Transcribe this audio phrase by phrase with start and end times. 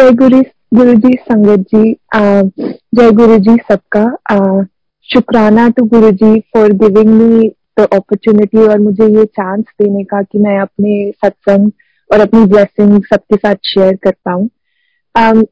[0.00, 0.40] जय गुरु
[0.74, 1.92] गुरु जी संगत जी
[2.96, 4.04] जय गुरु जी सबका
[5.08, 10.22] शुक्राना to Guru ji for giving me the opportunity और मुझे ये चांस देने का
[10.22, 10.94] कि मैं अपने
[11.24, 11.70] सत्संग
[12.10, 14.48] और अपनी ब्लेसिंग सबके साथ शेयर कर पाऊँ।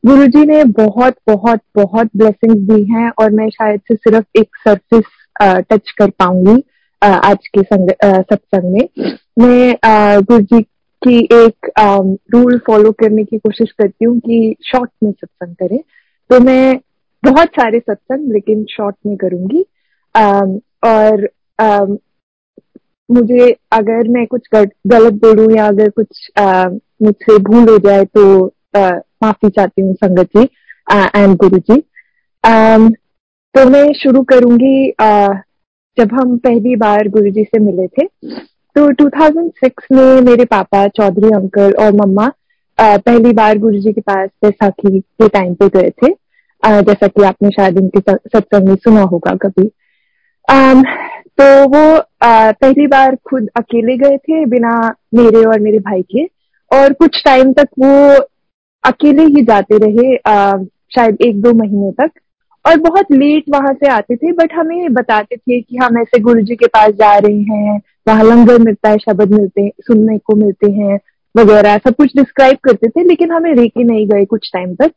[0.07, 4.57] गुरु जी ने बहुत बहुत बहुत ब्लेसिंग्स दी हैं और मैं शायद से सिर्फ़ एक
[4.69, 5.05] सरफेस
[5.43, 6.63] टच कर पाऊँगी
[7.03, 8.89] आज के सत्संग में।
[9.39, 10.65] मैं गुरु जी
[11.09, 11.71] की एक
[12.35, 15.79] रूल फॉलो करने की कोशिश करती हूँ कि शॉर्ट में सत्संग करें।
[16.31, 16.79] तो मैं
[17.23, 19.65] बहुत सारे सत्संग लेकिन शॉर्ट में करूँगी।
[20.85, 21.29] और
[23.09, 26.31] मुझे अगर मैं कुछ गलत बोलूँ या अगर कुछ
[27.03, 28.25] मुझसे भूल हो जाए तो
[28.77, 30.43] माफ़ी चाहती हूँ संगत जी
[31.17, 31.81] एंड गुरु जी।
[33.55, 34.91] तो मैं शुरू करूँगी
[35.99, 38.07] जब हम पहली बार गुरु जी से मिले थे।
[38.79, 42.27] तो 2006 में मेरे पापा, चौधरी, अंकल और मम्मा
[42.79, 46.13] पहली बार गुरु जी के पास बैसाखी के टाइम पे गए थे।
[46.83, 49.67] जैसा कि आपने शायद इनके सत्संग में सुना होगा कभी।
[51.41, 51.83] तो वो
[52.23, 54.77] पहली बार खुद अकेले गए थे बिना
[55.15, 56.25] मेरे और मेरे भाई के।
[56.71, 57.93] और कुछ टाइम तक वो
[58.85, 60.17] अकेले ही जाते रहे
[60.95, 62.11] शायद एक दो महीने तक।
[62.65, 66.41] और बहुत लेट वहाँ से आते थे बट हमें बताते थे कि हम ऐसे गुरु
[66.41, 70.35] जी के पास जा रहे हैं। वहाँ लंगर मिलता है शब्द मिलते हैं सुनने को
[70.37, 70.99] मिलते हैं
[71.35, 74.93] वगैरह सब कुछ डिस्क्राइब करते थे लेकिन हमें लेके नहीं गए कुछ टाइम तक।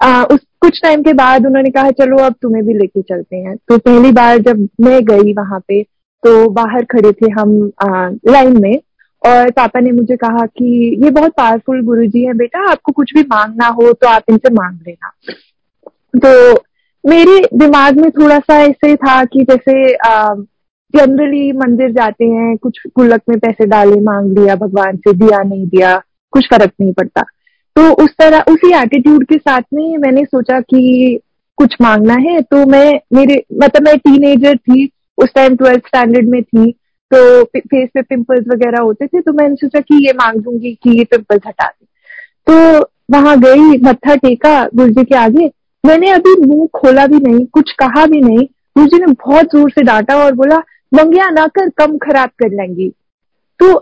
[0.00, 3.56] आ, उस कुछ टाइम के बाद उन्होंने कहा चलो अब तुम्हें भी लेके चलते हैं।
[3.68, 5.82] तो पहली बार जब मैं गई वहाँ पे
[6.22, 7.72] तो बाहर खड़े थे हम
[8.28, 8.74] लाइन में
[9.22, 13.14] और पापा ने मुझे कहा कि ये बहुत पावरफुल गुरु जी है बेटा आपको कुछ
[13.14, 15.12] भी मांगना हो तो आप इनसे मांग लेना।
[16.18, 16.62] तो
[17.04, 19.74] मेरे दिमाग में थोड़ा सा ऐसे था कि जैसे
[20.94, 25.66] जनरली मंदिर जाते हैं, कुछ गुल्लक में पैसे डाले, मांग लिया, भगवान से दिया, नहीं
[25.66, 25.96] दिया,
[26.32, 27.22] कुछ फ़र्क नहीं पड़ता।
[27.76, 31.20] तो उस तरह, उसी एटीट्यूड के साथ में मैंने सोचा कि
[31.58, 36.42] कुछ मांगना है तो मैं, मेरे मतलब मैं टीनेजर थी, उस टाइम ट्वेल्थ स्टैंडर्ड में
[36.42, 36.70] थी
[37.12, 40.98] तो फेस पे पिंपल्स वगैरह होते थे तो मैंने सोचा कि ये मांग दूँगी कि
[40.98, 41.86] ये पिंपल्स हटा दे।
[42.46, 45.50] तो वहाँ गई, मत्था टेका गुरु जी के आगे।
[45.84, 48.46] मैंने अभी मुँह खोला भी नहीं, कुछ कहा भी नहीं।
[48.76, 50.62] गुरु जी ने बहुत ज़ोर से डांटा और बोला
[50.92, 52.88] मंगिया ना कर कम खराब कर लेंगी।
[53.60, 53.74] तो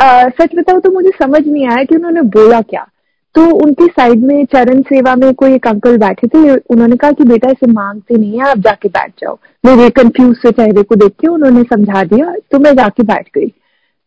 [0.00, 2.86] आ, सच बताओ तो मुझे समझ नहीं आया कि उन्होंने बोला क्या।
[3.34, 7.24] तो उनकी साइड में चरण सेवा में कोई एक अंकल बैठे थे उन्होंने कहा कि
[7.24, 11.12] बेटा इसे मांगते नहीं है आप जाके बैठ जाओ। मेरे कंफ्यूज से चेहरे को देख
[11.20, 13.48] के उन्होंने समझा दिया तो मैं जाके बैठ गई।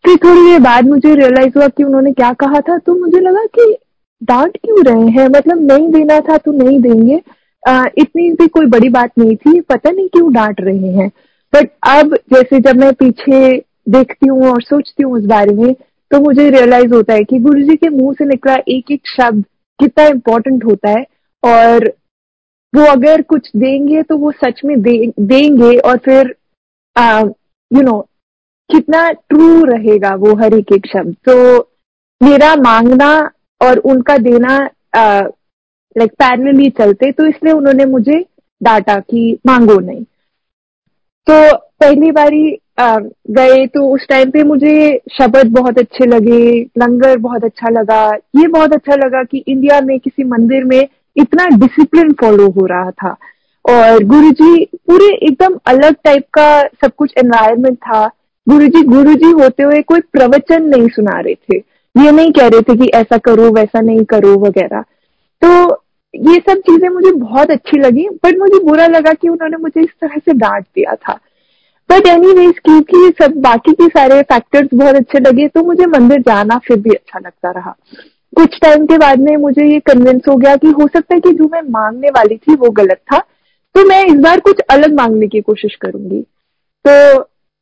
[0.04, 3.46] फिर थोड़ी देर बाद मुझे रियलाइज़ हुआ कि उन्होंने क्या कहा था तो मुझे लगा
[3.58, 3.76] कि
[4.22, 5.28] डांट क्यों रहे हैं?
[5.28, 7.22] मतलब नहीं देना था तो नहीं देंगे।
[7.64, 11.10] आ, इतनी भी कोई बड़ी बात नहीं थी पता नहीं क्यों डांट रहे हैं।
[11.54, 13.58] बट अब जैसे जब मैं पीछे
[13.90, 15.74] देखती हूँ और सोचती हूँ उस बारे में
[16.12, 19.44] तो मुझे रियलाइज़ होता है कि गुरु जी के मुँह से निकला एक एक शब्द
[19.80, 21.06] कितना इम्पोर्टेंट होता है।
[21.44, 21.88] और
[22.74, 26.36] वो अगर कुछ देंगे तो वो सच में दे, देंगे और फिर
[27.72, 28.00] यू नो
[28.70, 31.58] कितना ट्रू रहेगा वो हर एक एक शब्द। तो
[32.22, 33.10] मेरा मांगना
[33.62, 34.58] और उनका देना
[34.96, 38.24] लाइक पैरली चलते तो इसलिए उन्होंने मुझे
[38.62, 40.04] डांटा कि मांगो नहीं।
[41.28, 44.76] तो पहली बारी गए तो उस टाइम पे मुझे
[45.14, 48.06] शब्द बहुत अच्छे लगे, लंगर बहुत अच्छा लगा।
[48.38, 50.82] ये बहुत अच्छा लगा कि इंडिया में किसी मंदिर में
[51.16, 53.16] इतना डिसिप्लिन फॉलो हो रहा था।
[53.66, 58.06] और गुरुजी पूरे एकदम अलग टाइप का सब कुछ एनवायरमेंट था।
[58.48, 61.58] गुरुजी गुरुजी होते हुए कोई प्रवचन नहीं सुना रहे थे।
[61.96, 64.82] ये नहीं कह रहे थे कि ऐसा करो, वैसा नहीं करो, वगैरह।
[65.42, 65.70] तो
[66.14, 69.90] ये सब चीज़ें मुझे बहुत अच्छी लगी बट मुझे बुरा लगा कि उन्होंने मुझे इस
[70.02, 71.14] तरह से डांट दिया था।
[71.90, 76.22] बट एनी वेज क्योंकि सब बाकी के सारे फैक्टर्स बहुत अच्छे लगे तो मुझे मंदिर
[76.22, 77.76] जाना फिर भी अच्छा लगता रहा।
[78.34, 81.32] कुछ टाइम के बाद में मुझे ये कन्विंस हो गया कि हो सकता है कि
[81.34, 83.20] जो मैं मांगने वाली थी वो गलत था
[83.76, 86.22] तो मैं इस बार कुछ अलग मांगने की कोशिश करूँगी।
[86.86, 87.20] तो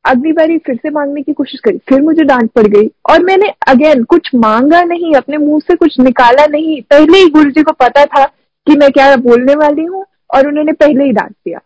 [0.07, 3.51] अगली बारी फिर से मांगने की कोशिश करी। फिर मुझे डांट पड़ गई और मैंने
[3.67, 7.71] अगेन कुछ मांगा नहीं, अपने मुँह से कुछ निकाला नहीं। पहले ही गुरु जी को
[7.73, 10.05] पता था कि मैं क्या बोलने वाली हूँ
[10.35, 11.59] और उन्होंने पहले ही डांट दिया।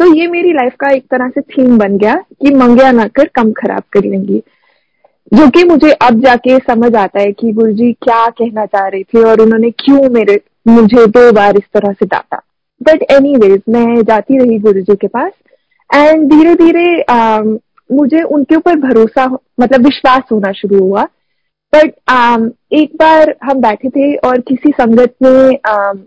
[0.00, 3.26] तो ये मेरी लाइफ का एक तरह से थीम बन गया कि मंगिया ना कर,
[3.26, 4.42] कम खराब कर लेंगी
[5.32, 9.02] जो कि मुझे अब जाके समझ आता है कि गुरु जी क्या कहना चाह रहे
[9.02, 12.42] थे और उन्होंने क्यों मेरे, मुझे दो बार इस तरह से डांटा।
[12.80, 13.34] बट एनी
[13.68, 15.32] मैं जाती रही गुरु जी के पास
[15.94, 17.04] एंड धीरे धीरे
[17.92, 19.26] मुझे उनके ऊपर भरोसा
[19.60, 21.04] मतलब विश्वास होना शुरू हुआ।
[21.72, 25.98] बट um, एक बार हम बैठे थे और किसी संगत ने um,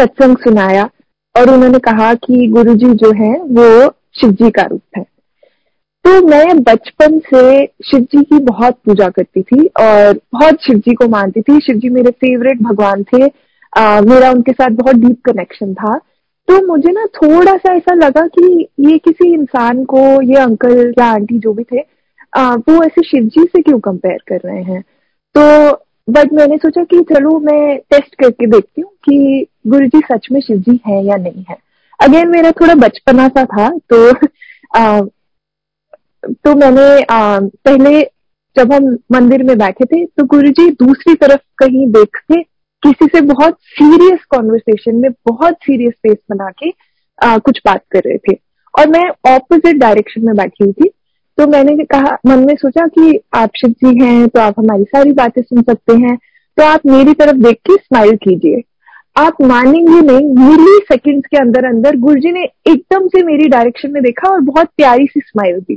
[0.00, 0.90] सत्संग सुनाया
[1.36, 5.02] और उन्होंने कहा कि गुरुजी जो है वो शिव जी का रूप है।
[6.04, 10.94] तो मैं बचपन से शिव जी की बहुत पूजा करती थी और बहुत शिव जी
[10.94, 13.30] को मानती थी। शिव जी मेरे फेवरेट भगवान थे।
[13.78, 16.00] आ, मेरा उनके साथ बहुत डीप कनेक्शन था।
[16.50, 21.06] तो मुझे ना थोड़ा सा ऐसा लगा कि ये किसी इंसान को ये अंकल या
[21.06, 21.80] आंटी जो भी थे
[22.36, 24.84] आ, वो ऐसे शिव जी से क्यों कंपेयर कर रहे हैं?
[25.34, 25.72] तो
[26.12, 30.40] बट मैंने सोचा कि चलो मैं टेस्ट करके देखती हूँ कि गुरु जी सच में
[30.40, 31.56] शिव जी है या नहीं है।
[32.00, 34.10] अगेन मेरा थोड़ा बचपना सा था तो
[34.76, 35.00] आ,
[36.24, 38.02] तो मैंने आ, पहले
[38.56, 42.44] जब हम मंदिर में बैठे थे तो गुरु जी दूसरी तरफ़ कहीं देखते
[42.82, 46.90] किसी से बहुत सीरियस कॉन्वर्सेशन में बहुत सीरियस फेस बना के
[47.24, 48.36] आ, कुछ बात कर रहे थे।
[48.78, 50.88] और मैं ऑपोजिट डायरेक्शन में बैठी हुई थी।
[51.38, 55.12] तो मैंने कहा मन में सोचा कि आप शिव जी हैं तो आप हमारी सारी
[55.12, 56.16] बातें सुन सकते हैं।
[56.56, 58.62] तो आप मेरी तरफ़ देख के स्माइल कीजिए।
[59.16, 64.02] आप मानेंगे नहीं मिली सेकंड्स के अंदर अंदर गुरुजी ने एकदम से मेरी डायरेक्शन में
[64.02, 65.74] देखा और बहुत प्यारी सी स्माइल दी।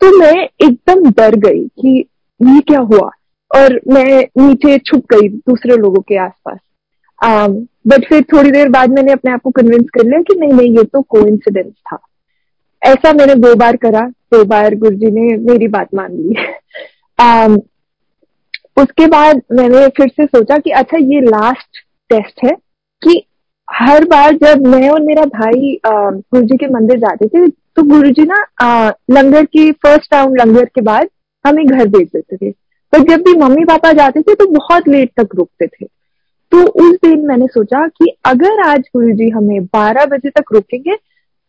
[0.00, 2.08] तो मैं एकदम डर गई कि
[2.42, 3.10] ये क्या हुआ?
[3.50, 6.58] और मैं नीचे छुप गई दूसरे लोगों के आसपास।
[7.20, 10.52] बट um, फिर थोड़ी देर बाद मैंने अपने आप को कन्विंस कर लिया कि नहीं
[10.52, 11.22] नहीं ये तो को
[11.70, 11.98] था।
[12.82, 14.00] ऐसा मैंने दो बार करा
[14.34, 16.34] दो बार गुरुजी ने मेरी बात मान ली।
[17.18, 17.58] Um,
[18.76, 21.78] उसके बाद मैंने फिर से सोचा कि अच्छा ये लास्ट
[22.10, 22.50] टेस्ट है
[23.02, 23.22] कि
[23.68, 28.10] हर बार जब मैं और मेरा भाई गुरु जी के मंदिर जाते थे तो गुरु
[28.10, 28.44] जी ना
[29.10, 31.08] लंगर की फ़र्स्ट राउंड लंगर के बाद
[31.44, 32.50] हमें घर भेज देते थे।
[32.92, 35.86] पर जब भी मम्मी पापा जाते थे तो बहुत लेट तक रुकते थे।
[36.52, 40.94] तो उस दिन मैंने सोचा कि अगर आज गुरु जी हमें 12 बजे तक रुकेंगे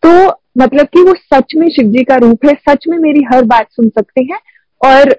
[0.04, 0.10] तो
[0.58, 3.68] मतलब कि वो सच में शिव जी का रूप है, सच में मेरी हर बात
[3.72, 4.40] सुन सकते हैं
[4.82, 5.10] और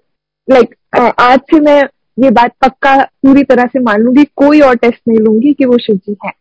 [0.48, 0.74] लाइक
[1.20, 1.82] आज से मैं
[2.18, 5.78] ये बात पक्का पूरी तरह से मान लूँगी, कोई और टेस्ट नहीं लूँगी कि वो
[5.78, 6.32] शिव जी है।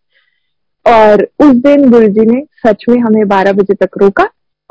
[0.85, 4.23] और उस दिन गुरु जी ने सच में हमें 12 बजे तक रोका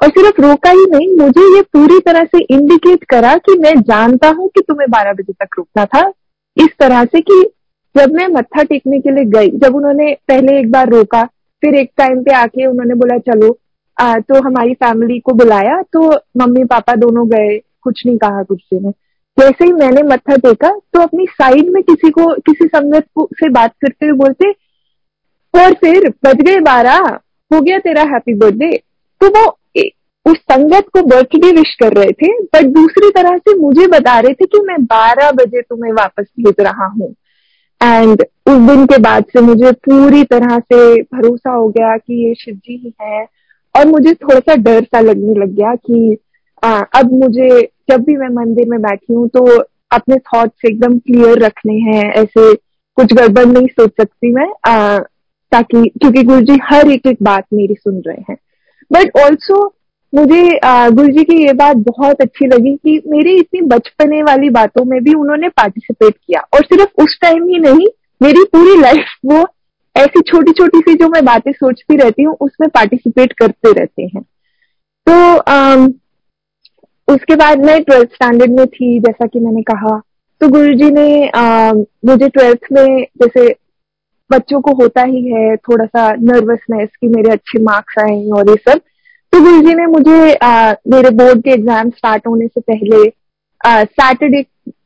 [0.03, 4.29] और सिर्फ़ रोका ही नहीं मुझे ये पूरी तरह से इंडिकेट करा कि मैं जानता
[4.29, 6.12] हूँ कि तुम्हें 12 बजे तक रुकना था।
[6.56, 7.43] इस तरह से कि
[7.95, 11.25] जब मैं मत्था टेकने के लिए गई जब उन्होंने पहले एक बार रोका
[11.62, 13.59] फिर एक टाइम पे आके उन्होंने बोला चलो
[14.00, 18.62] आ, तो हमारी फैमिली को बुलाया तो मम्मी पापा दोनों गए कुछ नहीं कहा कुछ
[18.73, 18.91] ने
[19.39, 23.73] जैसे ही मैंने मत्था टेका तो अपनी साइड में किसी को किसी संगत से बात
[23.81, 24.50] करते हुए बोलते
[25.55, 26.99] और फिर बज गए बारह
[27.50, 28.71] हो गया तेरा हैप्पी बर्थडे
[29.21, 29.59] तो वो
[30.26, 34.35] उस संगत को बर्थडे विश कर रहे थे बट दूसरी तरह से मुझे बता रहे
[34.35, 37.15] थे कि मैं बारह बजे तुम्हें वापस भेज रहा हूँ।
[37.81, 42.35] एंड उस दिन के बाद से मुझे पूरी तरह से भरोसा हो गया कि ये
[42.35, 43.26] शिव जी ही है।
[43.75, 46.17] और मुझे थोड़ा सा डर सा लगने लग गया कि
[46.62, 47.49] आ, अब मुझे
[47.91, 49.44] जब भी मैं मंदिर में बैठी हूँ तो
[49.91, 52.55] अपने थॉट्स एकदम क्लियर रखने हैं ऐसे
[52.99, 54.99] कुछ गड़बड़ नहीं सोच सकती मैं आ,
[55.53, 58.37] ताकि क्योंकि गुरु जी हर एक एक बात मेरी सुन रहे हैं।
[58.93, 59.67] बट ऑल्सो
[60.13, 64.85] मुझे गुरु जी की ये बात बहुत अच्छी लगी कि मेरी इतनी बचपने वाली बातों
[64.85, 67.87] में भी उन्होंने पार्टिसिपेट किया। और सिर्फ़ उस टाइम ही नहीं
[68.21, 69.47] मेरी पूरी लाइफ वो
[69.97, 74.23] ऐसी छोटी छोटी सी जो मैं बातें सोचती रहती हूँ उसमें पार्टिसिपेट करते रहते हैं।
[75.07, 75.15] तो
[77.09, 79.97] उसके बाद मैं ट्वेल्थ स्टैंडर्ड में थी जैसा कि मैंने कहा।
[80.41, 83.49] तो गुरु जी ने आ, मुझे ट्वेल्थ में जैसे
[84.31, 88.57] बच्चों को होता ही है थोड़ा सा नर्वसनेस कि मेरे अच्छे मार्क्स आए और ये
[88.69, 88.81] सब।
[89.33, 93.09] तो गुरु जी ने मुझे आ, मेरे बोर्ड के एग्ज़ाम स्टार्ट होने से पहले
[93.85, 94.39] सैटरडे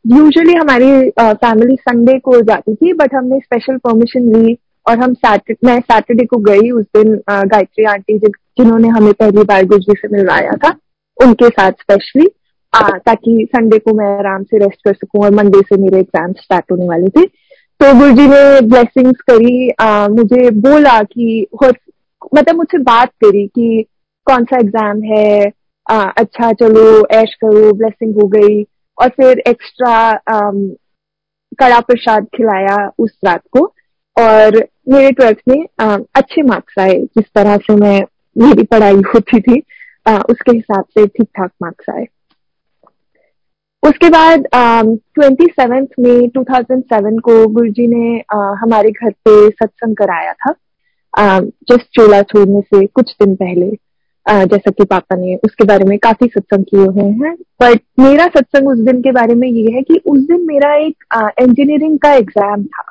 [0.06, 4.56] यूजुअली हमारी फैमिली संडे को जाती थी बट हमने स्पेशल परमिशन ली
[4.86, 9.64] और हम सैटरडे मैं सैटरडे को गई उस दिन गायत्री आंटी जिन्होंने हमें पहली बार
[9.64, 10.74] गुरुजी से मिलवाया था
[11.18, 12.26] उनके साथ स्पेशली
[12.72, 16.72] ताकि संडे को मैं आराम से रेस्ट कर सकूँ और मंडे से मेरे एग्ज़ाम स्टार्ट
[16.72, 22.78] होने वाले थे। तो गुरु जी ने ब्लेसिंग्स करी आ, मुझे बोला कि मतलब मुझसे
[22.82, 23.84] बात करी कि
[24.26, 25.52] कौन सा एग्ज़ाम है?
[25.86, 28.62] आ, अच्छा चलो ऐश करो ब्लेसिंग हो गई।
[28.98, 30.12] और फिर एक्स्ट्रा
[31.58, 33.64] कड़ा प्रसाद खिलाया उस रात को।
[34.16, 34.56] और
[34.88, 38.00] मेरे ट्वेल्थ में आ, अच्छे मार्क्स आए जिस तरह से मैं
[38.36, 39.62] मेरी पढ़ाई होती थी।
[40.06, 42.06] आ, उसके हिसाब से ठीक ठाक मार्क्स आए।
[43.82, 44.44] उसके बाद
[45.14, 50.54] ट्वेंटी सेवेंथ में 2007 को गुरुजी ने आ, हमारे घर पे सत्संग कराया था।
[51.70, 53.70] जस्ट चोला छोड़ने से कुछ दिन पहले।
[54.26, 58.68] जैसा कि पापा ने उसके बारे में काफ़ी सत्संग किए हुए हैं। बट मेरा सत्संग
[58.68, 61.04] उस दिन के बारे में ये है कि उस दिन मेरा एक
[61.40, 62.84] इंजीनियरिंग का एग्ज़ाम था।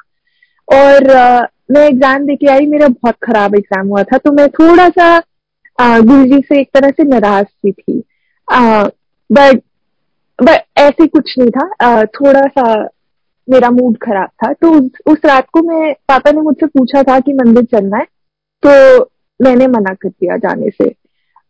[0.68, 1.08] और
[1.72, 5.18] मैं एग्ज़ाम देके आई मेरा बहुत खराब एग्ज़ाम हुआ था तो मैं थोड़ा सा
[5.80, 8.00] गुरु जी से एक तरह से नाराज़ सी थी।
[8.48, 9.62] बट
[10.40, 12.64] बट ऐसे कुछ नहीं था। आ, थोड़ा सा
[13.48, 17.20] मेरा मूड खराब था। तो उस, उस रात को मैं पापा ने मुझसे पूछा था
[17.20, 18.06] कि मंदिर चलना है
[18.64, 19.04] तो
[19.40, 20.90] मैंने मना कर दिया जाने से।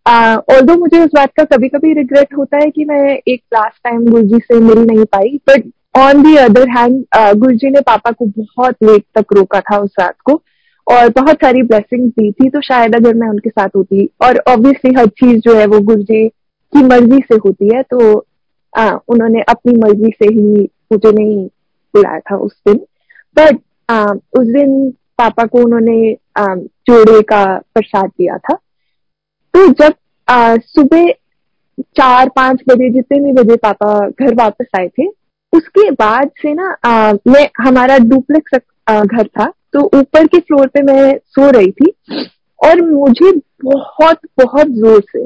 [0.10, 3.84] ऑल दो मुझे उस बात का कभी कभी रिग्रेट होता है कि मैं एक लास्ट
[3.84, 8.26] टाइम गुरुजी से मिल नहीं पाई but on the other hand Guruji ने पापा को
[8.26, 10.42] बहुत लेट तक रोका था उस रात को
[10.88, 14.94] और बहुत सारी ब्लेसिंग दी थी तो शायद अगर मैं उनके साथ होती और ऑब्वियसली
[14.94, 16.28] हर चीज़ जो है वो गुरुजी
[16.74, 18.26] की मर्ज़ी से होती है तो
[18.78, 21.48] आ, उन्होंने अपनी मर्ज़ी से ही मुझे नहीं
[21.96, 22.78] बुलाया था उस दिन।
[23.40, 23.56] बट
[24.40, 26.18] उस दिन पापा को उन्होंने
[26.90, 27.44] जोड़े का
[27.74, 28.58] प्रसाद दिया था।
[29.54, 29.94] तो जब
[30.66, 31.12] सुबह
[31.98, 35.08] चार पाँच बजे जितने भी बजे पापा घर वापस आए थे
[35.54, 38.60] उसके बाद से ना आ, मैं हमारा डुप्लेक्स
[38.92, 41.92] घर था तो ऊपर के फ्लोर पे मैं सो रही थी
[42.60, 43.32] और मुझे
[43.64, 45.26] बहुत बहुत ज़ोर से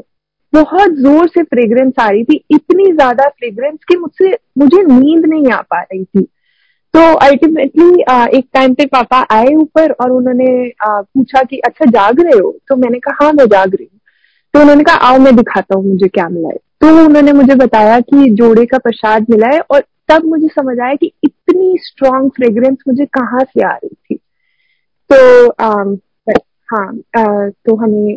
[0.52, 5.52] बहुत ज़ोर से फ्रेग्रेंस आ रही थी इतनी ज़्यादा फ्रेग्रेंस कि मुझसे मुझे नींद नहीं
[5.52, 6.22] आ पा रही थी।
[6.94, 7.88] तो अल्टीमेटली
[8.38, 10.48] एक टाइम पे पापा आए ऊपर और उन्होंने
[10.84, 12.50] पूछा कि अच्छा जाग रहे हो?
[12.68, 13.88] तो मैंने कहा हाँ मैं जाग रही
[14.56, 17.98] तो उन्होंने कहा आओ मैं दिखाता हूँ मुझे क्या मिला है। तो उन्होंने मुझे बताया
[18.00, 22.76] कि जोड़े का प्रसाद मिला है और तब मुझे समझ आया कि इतनी स्ट्रांग फ्रेग्रेंस
[22.88, 24.14] मुझे कहाँ से आ रही थी।
[25.10, 25.68] तो आ,
[26.72, 26.86] हाँ
[27.18, 28.16] आ, तो हमें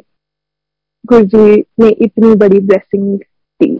[1.06, 3.76] गुरु जी ने इतनी बड़ी ब्लेसिंग दी।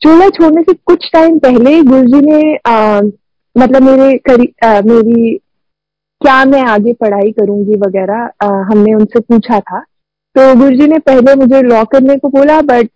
[0.00, 3.00] चूल्हा छोड़ने से कुछ टाइम पहले गुरु जी ने आ,
[3.56, 5.36] मतलब मेरे करी आ, मेरी
[6.20, 7.76] क्या मैं आगे पढ़ाई करूँगी?
[7.76, 8.30] वगैरह
[8.70, 9.84] हमने उनसे पूछा था।
[10.36, 12.88] तो गुरु जी ने पहले मुझे लॉ करने को बोला बट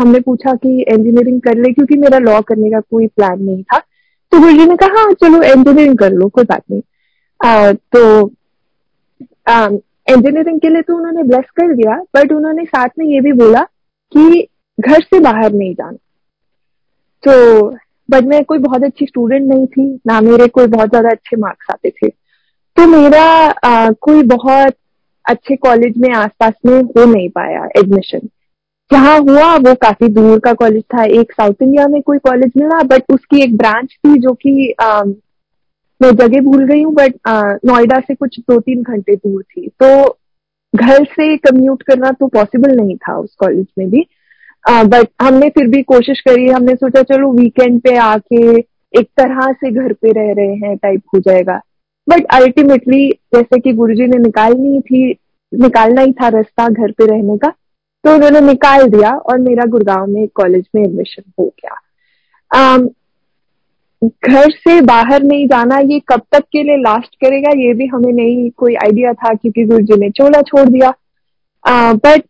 [0.00, 3.78] हमने पूछा कि इंजीनियरिंग कर ले क्योंकि मेरा लॉ करने का कोई प्लान नहीं था।
[3.78, 6.82] तो गुरु जी ने कहा हाँ चलो इंजीनियरिंग कर लो कोई बात नहीं।
[7.40, 8.30] आ, तो
[10.10, 13.62] इंजीनियरिंग के लिए तो उन्होंने ब्लेस कर दिया बट उन्होंने साथ में ये भी बोला
[14.12, 14.46] कि
[14.78, 15.96] घर से बाहर नहीं जाना।
[17.24, 17.70] तो
[18.08, 21.70] बट मैं कोई बहुत अच्छी स्टूडेंट नहीं थी ना मेरे कोई बहुत ज़्यादा अच्छे मार्क्स
[21.70, 24.74] आते थे। तो मेरा आ, कोई बहुत
[25.28, 28.28] अच्छे कॉलेज में आसपास में हो नहीं पाया एडमिशन
[28.90, 32.82] जहाँ हुआ, वो काफ़ी दूर का कॉलेज था, एक साउथ इंडिया में कोई कॉलेज मिला
[32.84, 34.74] बट उसकी एक ब्रांच थी जो कि
[36.00, 37.14] मैं जगह भूल गई हूँ बट
[37.66, 40.18] नोएडा से कुछ दो तीन घंटे दूर थी। तो
[40.74, 44.04] घर से कम्यूट करना तो पॉसिबल नहीं था उस कॉलेज में भी।
[44.64, 48.58] बट हमने फिर भी कोशिश करी, हमने सोचा, चलो वीकेंड पे आके
[48.94, 51.60] एक तरह से घर पे रह रहे हैं टाइप हो जाएगा।
[52.08, 55.08] बट अल्टीमेटली जैसे कि गुरुजी ने निकालनी थी
[55.52, 57.48] निकालना ही था रास्ता घर पे रहने का
[58.04, 61.76] तो उन्होंने निकाल दिया और मेरा गुड़गांव में कॉलेज में एडमिशन हो गया।
[62.50, 62.88] Um,
[64.28, 68.12] घर से बाहर नहीं जाना ये कब तक के लिए लास्ट करेगा ये भी हमें
[68.12, 70.92] नहीं कोई आइडिया था क्योंकि गुरु जी ने चोला छोड़ दिया।
[71.94, 72.22] बट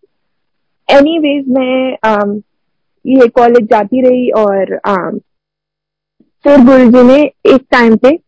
[0.88, 2.42] एनी वेज मैं um,
[3.04, 5.20] ये कॉलेज जाती रही और um,
[6.44, 7.22] फिर गुरु जी ने
[7.54, 8.18] एक टाइम पे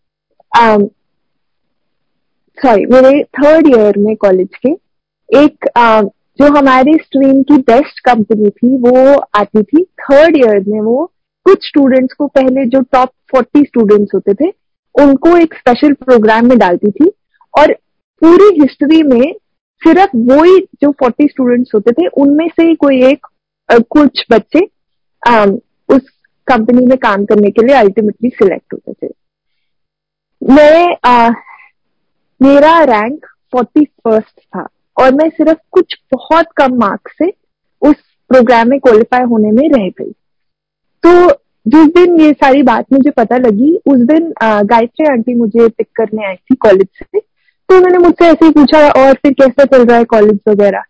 [2.66, 4.70] सॉरी मेरे थर्ड ईयर में कॉलेज के
[5.44, 6.08] एक uh,
[6.40, 11.12] जो हमारी स्ट्रीम की बेस्ट कंपनी थी वो आती थी थर्ड ईयर में वो
[11.44, 14.52] कुछ स्टूडेंट्स को पहले जो टॉप फोर्टी स्टूडेंट्स होते थे
[14.94, 17.08] उनको एक स्पेशल प्रोग्राम में डालती थी
[17.58, 17.72] और
[18.22, 19.34] पूरी हिस्ट्री में
[19.82, 23.26] सिर्फ़ वो ही जो फोर्टी स्टूडेंट्स होते थे उनमें से कोई एक
[23.72, 24.68] आ, कुछ बच्चे
[25.28, 25.44] आ,
[25.88, 26.00] उस
[26.46, 29.12] कंपनी में काम करने के लिए अल्टीमेटली सिलेक्ट होते थे।
[30.42, 31.30] मैं आ,
[32.40, 34.66] मेरा रैंक फोर्टी फ़र्स्ट था
[34.96, 37.28] और मैं सिर्फ़ कुछ बहुत कम मार्क्स से
[37.82, 37.94] उस
[38.30, 40.12] प्रोग्राम में क्वालिफाई होने में रह गई।
[41.04, 41.30] तो
[41.66, 46.26] जिस दिन ये सारी बात मुझे पता लगी उस दिन गायत्री आंटी मुझे पिक करने
[46.26, 49.98] आई थी कॉलेज से। तो उन्होंने मुझसे ऐसे ही पूछा और फिर कैसा चल रहा
[49.98, 50.82] है कॉलेज वगैरह?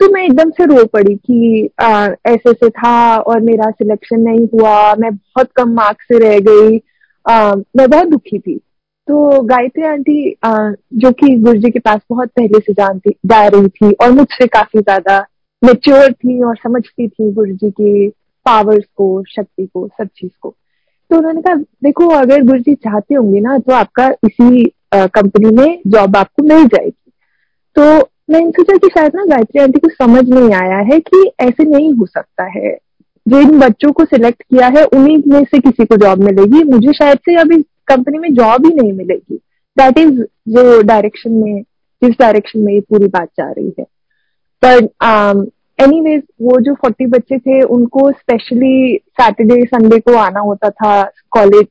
[0.00, 4.46] तो मैं एकदम से रो पड़ी कि आ, ऐसे से था और मेरा सिलेक्शन नहीं
[4.54, 6.80] हुआ मैं बहुत कम मार्क्स से रह गई।
[7.26, 8.60] आ, मैं बहुत दुखी थी।
[9.08, 10.30] तो गायत्री आंटी
[10.96, 14.46] जो कि गुरु जी के पास बहुत पहले से जानती, जा रही थी और मुझसे
[14.48, 15.18] काफ़ी ज़्यादा
[15.62, 18.08] मेच्योर थी और समझती थी गुरु जी की
[18.46, 20.54] पावर्स को, शक्ति को, सब चीज़ को।
[21.10, 25.80] तो उन्होंने कहा, देखो, अगर गुरु जी चाहते होंगे ना तो आपका इसी कंपनी में
[25.86, 27.10] जॉब आपको मिल जाएगी।
[27.76, 27.82] तो
[28.30, 31.92] मैंने सोचा कि शायद ना गायत्री आंटी को समझ नहीं आया है कि ऐसे नहीं
[31.94, 32.76] हो सकता है।
[33.26, 37.18] जिन बच्चों को सिलेक्ट किया है, उन्हीं में से किसी को जॉब मिलेगी। मुझे शायद
[37.18, 39.36] से अभी कंपनी में जॉब ही नहीं मिलेगी।
[39.76, 41.62] दैट इज़ जो डायरेक्शन में
[42.02, 43.84] जिस डायरेक्शन में ये पूरी बात जा रही है।
[44.62, 51.02] पर एनीवेज वो जो फोर्टी बच्चे थे उनको स्पेशली सैटरडे संडे को आना होता था
[51.30, 51.66] कॉलेज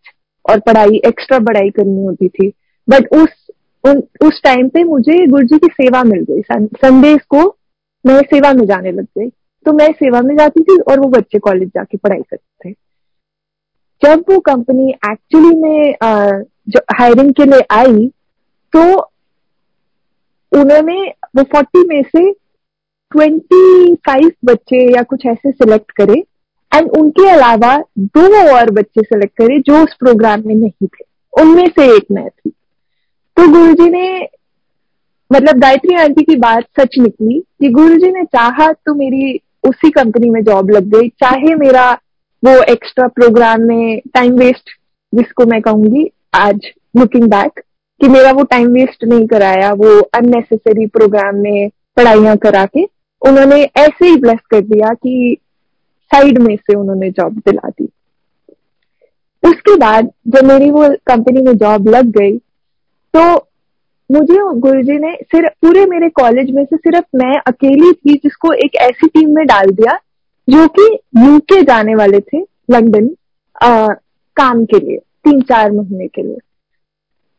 [0.46, 2.52] और पढ़ाई एक्स्ट्रा पढ़ाई करनी होती थी।
[2.88, 3.48] बट उस
[3.84, 7.44] उन, उस टाइम पे मुझे गुरु जी की सेवा मिल गई। संडे को
[8.06, 9.30] मैं सेवा में जाने लग गई।
[9.66, 12.74] तो मैं सेवा में जाती थी और वो बच्चे कॉलेज जाके पढ़ाई करते थे।
[14.04, 15.94] जब वो कंपनी एक्चुअली में
[16.70, 18.08] जो हायरिंग के लिए आई
[18.74, 18.84] तो
[20.52, 21.00] उन्होंने
[21.36, 22.32] वो फोर्टी में से
[23.12, 26.20] ट्वेंटी फाइव बच्चे या कुछ ऐसे सिलेक्ट करे
[26.72, 31.68] एंड उनके अलावा दो और बच्चे सिलेक्ट करे जो उस प्रोग्राम में नहीं थे। उनमें
[31.68, 32.50] से एक मैं थी।
[33.38, 34.28] तो गुरुजी ने
[35.32, 40.30] मतलब गायत्री आंटी की बात सच निकली कि गुरुजी ने चाहा तो मेरी उसी कंपनी
[40.30, 41.92] में जॉब लग गई, चाहे मेरा
[42.44, 44.70] वो एक्स्ट्रा प्रोग्राम में टाइम वेस्ट
[45.14, 46.60] जिसको मैं कहूँगी आज
[46.98, 47.60] लुकिंग बैक
[48.02, 52.84] कि मेरा वो टाइम वेस्ट नहीं कराया, वो अननेसेसरी प्रोग्राम में पढ़ाइयाँ करा के
[53.22, 55.38] उन्होंने ऐसे ही ब्लेस कर दिया कि
[56.12, 57.90] साइड में से उन्होंने जॉब दिला दी।
[59.44, 62.38] उसके बाद जब मेरी वो कंपनी में जॉब लग गई
[63.14, 63.24] तो
[64.10, 68.76] मुझे गुरुजी ने सिर्फ़ पूरे मेरे कॉलेज में से सिर्फ़ मैं अकेली थी जिसको एक
[68.76, 70.00] ऐसी टीम में डाल दिया
[70.48, 70.86] जो कि
[71.18, 73.08] यूके जाने वाले थे लंदन
[74.38, 76.38] काम के लिए तीन चार महीने के लिए।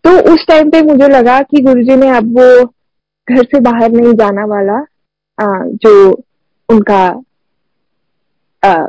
[0.05, 2.65] तो उस टाइम पे मुझे लगा कि गुरुजी ने अब वो
[3.29, 4.79] घर से बाहर नहीं जाना वाला
[5.39, 6.11] आ, जो
[6.69, 7.05] उनका
[8.63, 8.87] आ,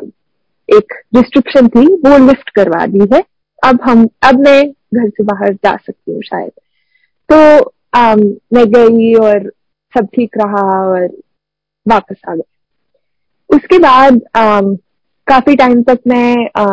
[0.69, 3.24] एक रिस्ट्रिक्शन थी वो लिफ्ट करवा दी है।
[3.63, 6.51] अब हम अब मैं घर से बाहर जा सकती हूँ शायद।
[7.29, 9.50] तो आ, मैं गई और
[9.93, 11.07] सब ठीक रहा और
[11.86, 12.41] वापस आ गई।
[13.50, 14.62] उसके बाद आ,
[15.28, 16.66] काफ़ी टाइम तक मैं आ,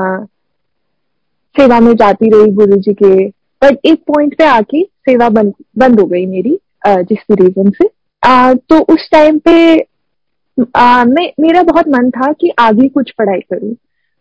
[1.57, 3.29] सेवा में जाती रही गुरु जी के।
[3.63, 7.89] बट एक पॉइंट पे आके सेवा बंद बंद हो गई मेरी जिस भी रीजन से।
[8.23, 9.53] आ, तो उस टाइम पे
[10.59, 13.75] मैं मेरा बहुत मन था कि आगे कुछ पढ़ाई करूँ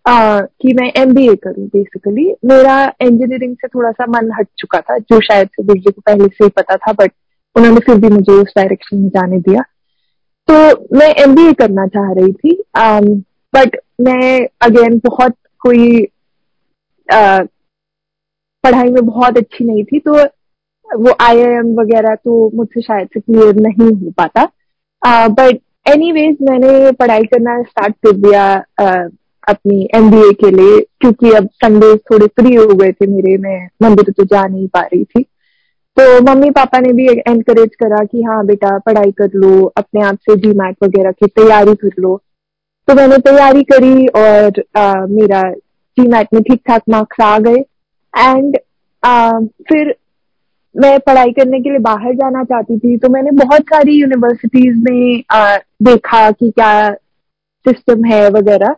[0.05, 4.79] कि मैं एम बी ए करूँ बेसिकली मेरा इंजीनियरिंग से थोड़ा सा मन हट चुका
[4.79, 7.11] था जो शायद से जी को पहले से ही पता था बट
[7.55, 9.63] उन्होंने फिर भी मुझे उस डायरेक्शन में जाने दिया।
[10.47, 12.63] तो मैं एम बी ए करना चाह रही थी
[13.55, 16.07] बट मैं अगेन बहुत कोई
[17.13, 17.39] आ,
[18.63, 20.13] पढ़ाई में बहुत अच्छी नहीं थी तो
[20.89, 21.43] वो आई
[21.75, 24.43] वगैरह तो मुझसे शायद से क्लियर नहीं हो पाता।
[25.27, 28.43] बट एनीवेज मैंने पढ़ाई करना स्टार्ट कर दिया
[28.81, 29.15] uh,
[29.49, 34.11] अपनी एमबीए के लिए क्योंकि अब संडे थोड़े फ्री हो गए थे मेरे मैं मंदिर
[34.11, 35.25] तो जा नहीं पा रही थी।
[35.97, 40.17] तो मम्मी पापा ने भी एनकरेज करा कि हाँ बेटा पढ़ाई कर लो अपने आप
[40.29, 42.15] से जी मैट वगैरह की तैयारी कर लो।
[42.87, 45.41] तो मैंने तैयारी करी और आ, मेरा
[45.97, 47.59] जी मैट में ठीक ठाक मार्क्स आ गए।
[48.13, 48.57] एंड
[49.69, 49.95] फिर
[50.75, 55.23] मैं पढ़ाई करने के लिए बाहर जाना चाहती थी तो मैंने बहुत सारी यूनिवर्सिटीज में
[55.31, 56.91] आ, देखा कि क्या
[57.65, 58.75] सिस्टम है वगैरह।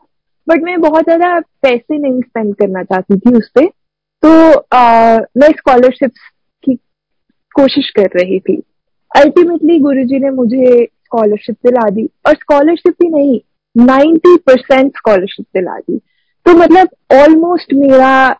[0.48, 3.66] बट मैं बहुत ज़्यादा पैसे नहीं स्पेंड करना चाहती थी उस पर
[4.24, 4.30] तो
[4.74, 6.30] आ, मैं स्कॉलरशिप की
[7.56, 8.56] कोशिश कर रही थी।
[9.12, 13.40] अल्टीमेटली गुरुजी ने मुझे स्कॉलरशिप दिला दी और स्कॉलरशिप ही नहीं
[13.76, 15.98] नाइन्टी परसेंट स्कॉलरशिप दिला दी।
[16.46, 18.32] तो मतलब ऑलमोस्ट मेरा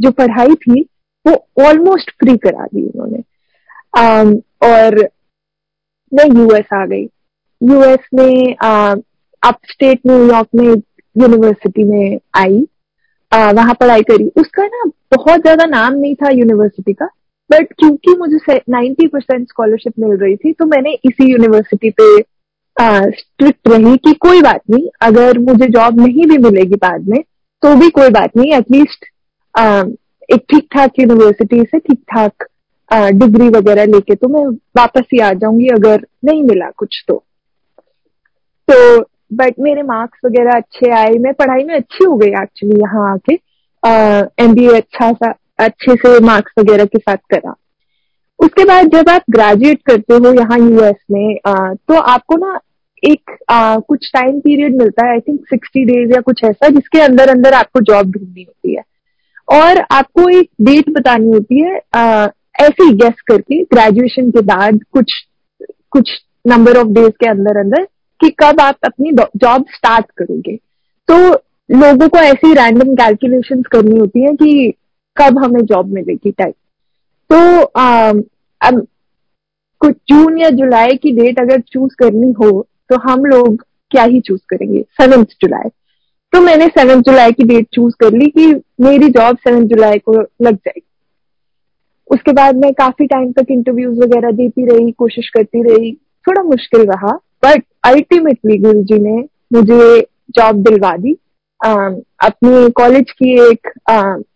[0.00, 0.80] जो पढ़ाई थी,
[1.24, 3.22] वो ऑलमोस्ट फ्री करा दी उन्होंने।
[4.64, 4.98] और
[6.12, 7.04] मैं यूएस आ गई।
[7.60, 8.54] यूएस में
[9.42, 12.66] अप स्टेट न्यूयॉर्क में यूनिवर्सिटी में आई।
[13.32, 14.84] वहाँ पढ़ाई करी। उसका ना
[15.16, 17.08] बहुत ज़्यादा नाम नहीं था यूनिवर्सिटी का।
[17.50, 22.10] बट क्योंकि मुझे नाइन्टी परसेंट स्कॉलरशिप मिल रही थी तो मैंने इसी यूनिवर्सिटी पे
[23.12, 27.20] स्ट्रिक्ट रही कि कोई बात नहीं, अगर मुझे जॉब नहीं भी मिलेगी बाद में
[27.62, 29.04] तो भी कोई बात नहीं एटलीस्ट
[30.32, 32.46] एक ठीक ठाक यूनिवर्सिटी से ठीक ठाक
[33.14, 34.44] डिग्री वगैरह लेके तो मैं
[34.78, 37.16] वापस ही आ जाऊँगी अगर नहीं मिला कुछ तो।
[38.68, 39.00] तो
[39.32, 43.34] बट मेरे मार्क्स वगैरह अच्छे आए, मैं पढ़ाई में अच्छी हो गई एक्चुअली यहाँ आके
[44.44, 45.30] एम बी अच्छा सा
[45.60, 47.54] अच्छे से मार्क्स वगैरह के साथ करा।
[48.40, 52.58] उसके बाद जब आप ग्रेजुएट करते हो यहाँ यूएस में आ, तो आपको ना
[53.02, 57.00] एक आ, कुछ टाइम पीरियड मिलता है आई थिंक सिक्सटी डेज़ या कुछ ऐसा जिसके
[57.00, 58.82] अंदर अंदर आपको जॉब ढूंढनी होती है।
[59.48, 62.26] और आपको एक डेट बतानी होती है आ,
[62.60, 65.12] ऐसे ही गेस करके ग्रेजुएशन के बाद कुछ
[65.90, 66.10] कुछ
[66.46, 67.84] नंबर ऑफ़ डेज़ के अंदर अंदर
[68.20, 70.56] कि कब आप अपनी जॉब स्टार्ट करोगे।
[71.08, 71.16] तो
[71.70, 74.72] लोगों को ऐसी रैंडम कैलकुलेशंस करनी होती है कि
[75.20, 76.54] कब हमें जॉब मिलेगी टाइप
[77.32, 78.12] तो आ,
[78.60, 78.86] अब
[79.78, 84.20] कुछ जून या जुलाई की डेट अगर चूज़ करनी हो तो हम लोग क्या ही
[84.20, 84.82] चूज़ करेंगे?
[84.82, 85.68] सेवेंथ जुलाई.
[86.32, 88.46] तो मैंने सेवेंथ जुलाई की डेट चूज़ कर ली कि
[88.80, 90.86] मेरी जॉब सेवेंथ जुलाई को लग जाएगी.
[92.10, 95.92] उसके बाद मैं काफ़ी टाइम तक इंटरव्यूज़ वगैरह देती रही कोशिश करती रही.
[96.28, 101.16] थोड़ा मुश्किल रहा बट अल्टीमेटली गुरु जी ने मुझे जॉब दिलवा दी.
[101.66, 104.29] Uh, अपनी कॉलेज की एक uh,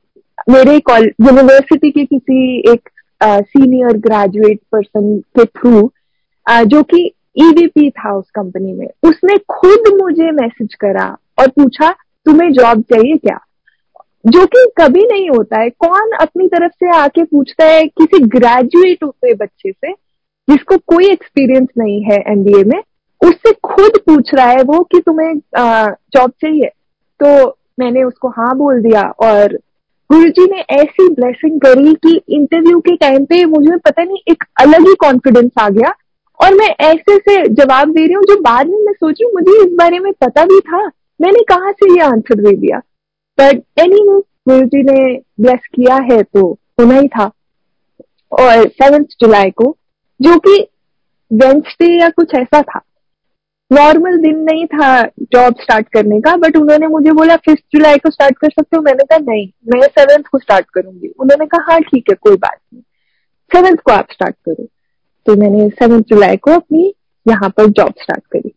[0.51, 2.89] मेरे यूनिवर्सिटी के किसी एक
[3.23, 5.91] सीनियर ग्रेजुएट पर्सन के थ्रू
[6.47, 7.05] जो कि
[7.37, 11.07] ईवीपी था उस कंपनी में, उसने खुद मुझे मैसेज करा
[11.39, 11.91] और पूछा,
[12.27, 13.39] तुम्हें जॉब चाहिए क्या?
[14.27, 19.05] जो कि कभी नहीं होता है। कौन अपनी तरफ़ से आके पूछता है किसी ग्रेजुएट
[19.05, 19.93] हुए बच्चे से,
[20.49, 22.81] जिसको कोई एक्सपीरियंस नहीं है एमबीए में,
[23.21, 26.69] उससे खुद पूछ रहा है वो कि तुम्हें जॉब चाहिए।
[27.21, 29.59] तो मैंने उसको हाँ बोल दिया और
[30.13, 34.45] गुरु जी ने ऐसी ब्लेसिंग करी कि इंटरव्यू के टाइम पे मुझे पता नहीं, एक
[34.61, 35.95] अलग ही कॉन्फिडेंस आ गया।
[36.45, 39.73] और मैं ऐसे से जवाब दे रही हूँ जो बाद में मैं सोच, मुझे इस
[39.73, 40.87] बारे में पता भी था।
[41.21, 42.79] मैंने कहा से ये आंसर दे दिया?
[43.41, 47.31] बट एनी गुरु जी ने ब्लेस किया है तो होना ही था।
[48.33, 49.77] और सेवेंथ जुलाई को,
[50.23, 50.69] जो कि
[51.33, 52.81] वेंसडे या कुछ ऐसा था।
[53.71, 54.89] नॉर्मल दिन नहीं था
[55.35, 58.83] जॉब स्टार्ट करने का बट उन्होंने मुझे बोला फिफ्थ जुलाई को स्टार्ट कर सकते हो?
[58.83, 61.09] मैंने कहा नहीं मैं सेवेंथ को स्टार्ट करूँगी.
[61.11, 62.83] उन्होंने कहा हाँ ठीक है कोई बात नहीं
[63.51, 64.67] सेवेंथ को आप स्टार्ट करो.
[65.27, 66.93] तो मैंने सेवेंथ जुलाई को अपनी
[67.27, 68.55] यहाँ पर जॉब स्टार्ट करी।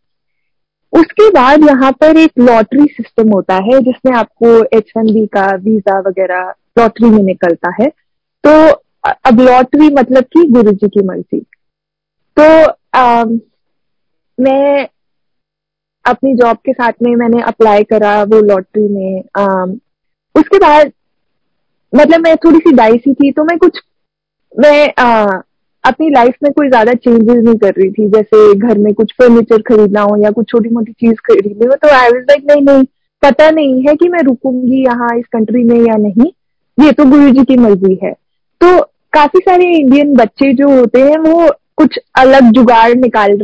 [0.92, 5.46] उसके बाद यहाँ पर एक लॉटरी सिस्टम होता है जिसमें आपको एच वन बी का
[5.54, 7.88] वीज़ा वगैरह लॉटरी में निकलता है।
[8.44, 8.50] तो
[9.26, 11.40] अब लॉटरी मतलब कि गुरु जी की मर्ज़ी।
[12.36, 12.44] तो
[12.94, 13.24] आ,
[14.38, 14.88] मैं
[16.08, 19.64] अपनी जॉब के साथ में मैंने अप्लाई करा वो लॉटरी में आ,
[20.34, 20.92] उसके बाद
[21.92, 23.80] मतलब मैं थोड़ी सी डाइसी थी तो मैं कुछ
[24.52, 25.40] मैं आ,
[25.84, 29.62] अपनी लाइफ में कोई ज़्यादा चेंजेस नहीं कर रही थी। जैसे घर में कुछ फर्नीचर
[29.62, 32.84] खरीदना हो या कुछ छोटी मोटी चीज़ खरीदनी हो तो आई वाज लाइक नहीं नहीं
[33.22, 36.30] पता नहीं है कि मैं रुकूँगी यहाँ इस कंट्री में या नहीं।
[36.78, 38.12] ये तो गुरु जी की मर्ज़ी है।
[38.60, 38.78] तो
[39.12, 43.38] काफ़ी सारे इंडियन बच्चे जो होते हैं वो कुछ अलग जुगाड़ निकाल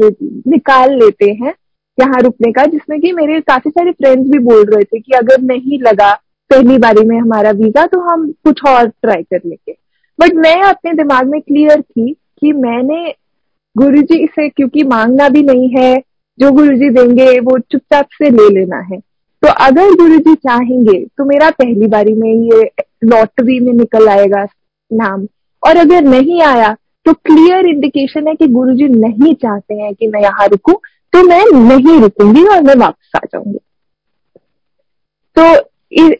[0.49, 1.55] निकाल लेते हैं।
[1.99, 5.41] यहाँ रुकने का, जिसमें कि मेरे काफ़ी सारे फ्रेंड्स भी बोल रहे थे कि अगर
[5.43, 6.13] नहीं लगा
[6.51, 9.75] पहली बारी में हमारा वीज़ा तो हम कुछ और ट्राई कर लेंगे।
[10.19, 13.15] बट मैं अपने दिमाग में क्लियर थी कि मैंने
[13.77, 15.97] गुरु जी से, क्योंकि मांगना भी नहीं है,
[16.39, 20.99] जो गुरु जी देंगे वो चुपचाप से ले लेना है। तो अगर गुरु जी चाहेंगे
[21.09, 22.71] तो मेरा पहली बारी में ये
[23.05, 24.45] लॉटरी में निकल आएगा
[24.91, 25.27] नाम।
[25.63, 26.75] और अगर नहीं आया
[27.07, 30.81] तो क्लियर इंडिकेशन है कि गुरु जी नहीं चाहते हैं कि मैं यहाँ रुकू।
[31.15, 33.59] तो मैं नहीं रुकूँगी और मैं वापस आ जाऊँगी।
[35.37, 35.43] तो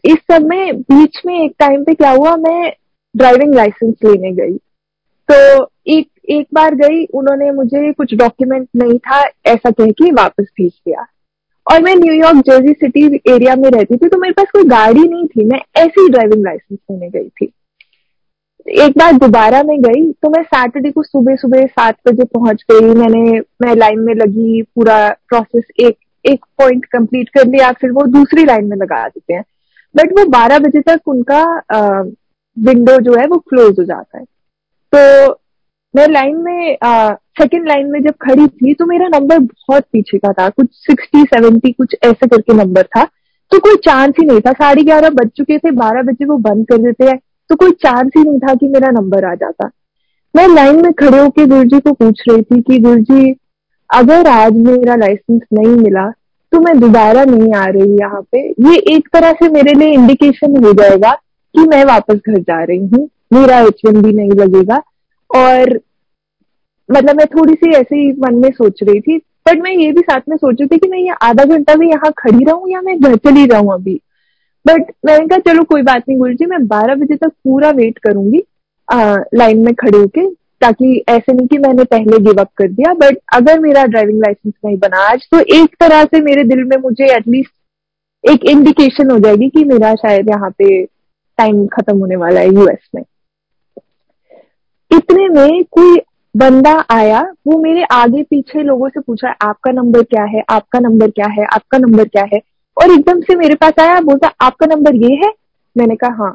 [0.05, 2.73] इस समय बीच में एक टाइम पे क्या हुआ, मैं
[3.15, 4.57] ड्राइविंग लाइसेंस लेने गई।
[5.29, 10.47] तो एक एक बार गई, उन्होंने मुझे कुछ डॉक्यूमेंट नहीं था, ऐसा कह के वापस
[10.57, 11.07] भेज दिया।
[11.67, 15.27] और मैं न्यूयॉर्क जर्जी सिटी एरिया में रहती थी तो मेरे पास कोई गाड़ी नहीं
[15.27, 17.53] थी, मैं ऐसी ड्राइविंग लाइसेंस लेने गई थी।
[18.67, 22.95] एक बार दोबारा मैं गई तो मैं सैटरडे को सुबह सुबह सात बजे पहुँच गई।
[22.95, 24.97] मैंने, मैं लाइन में लगी, पूरा
[25.29, 29.45] प्रोसेस एक एक पॉइंट कंप्लीट कर लिया, फिर वो दूसरी लाइन में लगा देते हैं।
[29.95, 31.43] बट वो बारह बजे तक उनका
[32.57, 34.25] विंडो जो है वो क्लोज हो जाता है।
[34.93, 35.33] तो
[35.95, 40.33] मैं लाइन में सेकंड लाइन में जब खड़ी थी तो मेरा नंबर बहुत पीछे का
[40.33, 43.05] था। कुछ सिक्सटी सेवेंटी कुछ ऐसे करके नंबर था।
[43.51, 46.67] तो कोई चांस ही नहीं था। साढ़े ग्यारह बज चुके थे, बारह बजे वो बंद
[46.69, 47.19] कर देते हैं।
[47.51, 49.71] तो कोई चांस ही नहीं था कि मेरा नंबर आ जाता।
[50.35, 53.35] मैं लाइन में खड़े होकर गुरु जी को पूछ रही थी कि गुरु जी
[53.91, 56.09] अगर आज मेरा लाइसेंस नहीं मिला
[56.53, 60.65] तो मैं दोबारा नहीं आ रही यहाँ पे। ये एक तरह से मेरे लिए इंडिकेशन
[60.65, 61.13] हो जाएगा
[61.55, 64.83] कि मैं वापस घर जा रही हूँ। मेरा एच भी नहीं लगेगा।
[65.31, 65.81] और
[66.89, 69.17] मतलब मैं थोड़ी सी ऐसे ही मन में सोच रही थी।
[69.49, 71.89] बट मैं ये भी साथ में सोच रही थी कि मैं ये आधा घंटा भी
[71.89, 74.01] यहाँ खड़ी रहूँ या मैं घर चली जाऊँ अभी?
[74.65, 77.99] बट मैंने कहा, चलो, कोई बात नहीं गुरु जी मैं बारह बजे तक पूरा वेट
[77.99, 78.43] करूँगी
[78.89, 80.29] लाइन में खड़े होके,
[80.61, 84.53] ताकि ऐसे नहीं कि मैंने पहले गिव अप कर दिया बट अगर मेरा ड्राइविंग लाइसेंस
[84.65, 87.53] नहीं बना आज तो एक तरह से मेरे दिल में मुझे एटलीस्ट
[88.25, 90.85] एक इंडिकेशन हो जाएगी कि मेरा शायद यहाँ पे
[91.39, 93.03] टाइम खत्म होने वाला है यूएस में.
[94.91, 96.01] इतने में कोई
[96.35, 100.43] बंदा आया, वो मेरे आगे पीछे लोगों से पूछा, आपका नंबर क्या है?
[100.51, 101.45] आपका नंबर क्या है?
[101.47, 102.41] आपका नंबर क्या है?
[102.77, 105.33] और एकदम से मेरे पास आया बोलता आपका नंबर ये है?
[105.77, 106.35] मैंने कहा हाँ.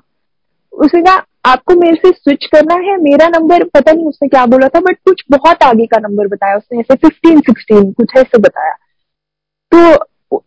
[0.73, 2.97] उसने कहा, आपको मेरे से स्विच करना है?
[3.02, 6.56] मेरा नंबर पता नहीं उसने क्या बोला था बट कुछ बहुत आगे का नंबर बताया
[6.58, 8.73] उसने, ऐसे फिफ्टीन सिक्सटीन कुछ ऐसे बताया।
[9.71, 10.43] तो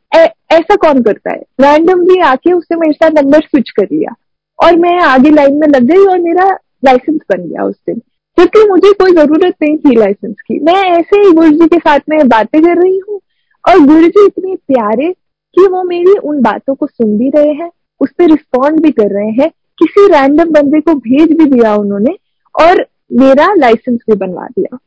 [0.53, 1.41] ऐसा कौन करता है?
[1.61, 4.15] रैंडमली आके उसने मेरे साथ नंबर स्विच कर लिया
[4.59, 6.49] और मैं आगे लाइन में लग गई और मेरा
[6.85, 8.01] लाइसेंस बन गया उस दिन।
[8.39, 12.01] क्योंकि मुझे कोई ज़रूरत नहीं थी लाइसेंस की। मैं ऐसे ही गुरु जी के साथ
[12.09, 13.21] में बातें कर रही हूँ
[13.65, 15.13] और गुरु जी इतने प्यारे
[15.57, 19.13] कि वो मेरी उन बातों को सुन भी रहे हैं उस पर रिस्पॉन्ड भी कर
[19.15, 22.17] रहे हैं किसी रैंडम बंदे को भेज भी दिया उन्होंने
[22.55, 24.79] और मेरा लाइसेंस भी बनवा दिया।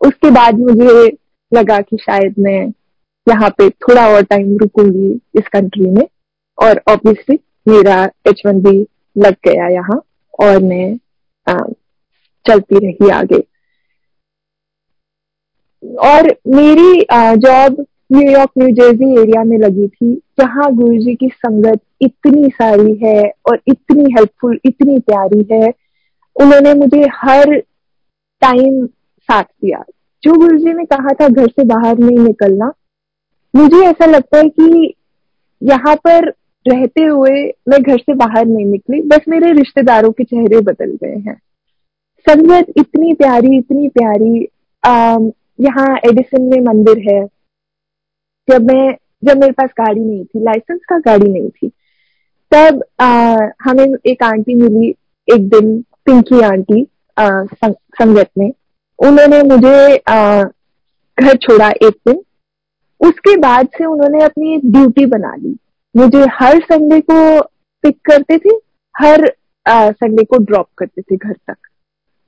[0.00, 1.06] उसके बाद मुझे
[1.52, 2.60] लगा कि शायद मैं
[3.26, 6.06] यहाँ पे थोड़ा और टाइम रुकूँगी इस कंट्री में
[6.58, 8.78] और ऑब्वियसली मेरा एच वन बी
[9.16, 10.00] लग गया यहाँ
[10.40, 10.98] और मैं
[11.46, 11.56] आ,
[12.46, 13.38] चलती रही आगे।
[16.06, 17.04] और मेरी
[17.38, 22.94] job New York New Jersey area में लगी थी। जहाँ गुरु जी की संगत इतनी सारी
[23.02, 25.68] है और इतनी हेल्पफुल इतनी प्यारी है।
[26.36, 27.56] उन्होंने मुझे हर
[28.42, 29.82] टाइम साथ दिया।
[30.22, 32.72] जो गुरु जी ने कहा था, घर से बाहर नहीं निकलना,
[33.54, 34.94] मुझे ऐसा लगता है कि
[35.62, 36.28] यहाँ पर
[36.66, 41.16] रहते हुए मैं घर से बाहर नहीं निकली, बस मेरे रिश्तेदारों के चेहरे बदल गए
[41.20, 41.40] हैं।
[42.26, 44.48] संगत इतनी प्यारी इतनी प्यारी
[45.60, 47.24] यहाँ एडिसन में मंदिर है।
[48.48, 51.68] जब मैं जब मेरे पास गाड़ी नहीं थी लाइसेंस का गाड़ी नहीं थी
[52.52, 54.88] तब आ, हमें एक आंटी मिली
[55.28, 56.86] एक दिन पिंकी आंटी
[57.18, 58.50] संगत में।
[58.98, 60.42] उन्होंने मुझे आ,
[61.20, 62.22] घर छोड़ा एक दिन।
[63.00, 65.56] उसके बाद से उन्होंने अपनी एक ड्यूटी बना ली।
[65.94, 67.40] मुझे हर संडे को
[67.84, 68.54] पिक करते थे
[68.94, 69.26] हर
[69.68, 71.56] संडे को ड्रॉप करते थे घर तक।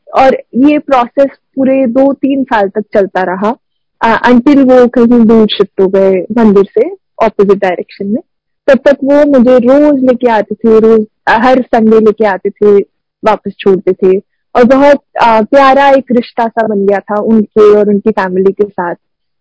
[0.09, 3.55] और ये प्रोसेस पूरे दो तीन साल तक चलता रहा।
[4.01, 6.89] अंटिल वो कहीं दूर शिफ्ट हो गए मंदिर से
[7.23, 8.21] ऑपोजिट डायरेक्शन में
[8.69, 11.07] तब तक वो मुझे रोज लेके आते थे रोज
[11.45, 12.77] हर संडे लेके आते थे
[13.23, 14.19] वापस छोड़ते थे।
[14.55, 18.69] और बहुत आ, प्यारा एक रिश्ता सा बन गया था उनके और उनकी फैमिली के
[18.69, 18.95] साथ।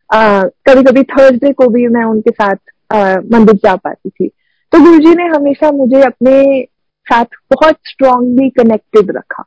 [0.09, 2.55] आ, कभी कभी थर्सडे को भी मैं उनके साथ
[3.33, 4.27] मंदिर जा पाती थी।
[4.73, 6.63] तो गुरु जी ने हमेशा मुझे अपने
[7.07, 9.43] साथ बहुत स्ट्रांगली कनेक्टेड रखा।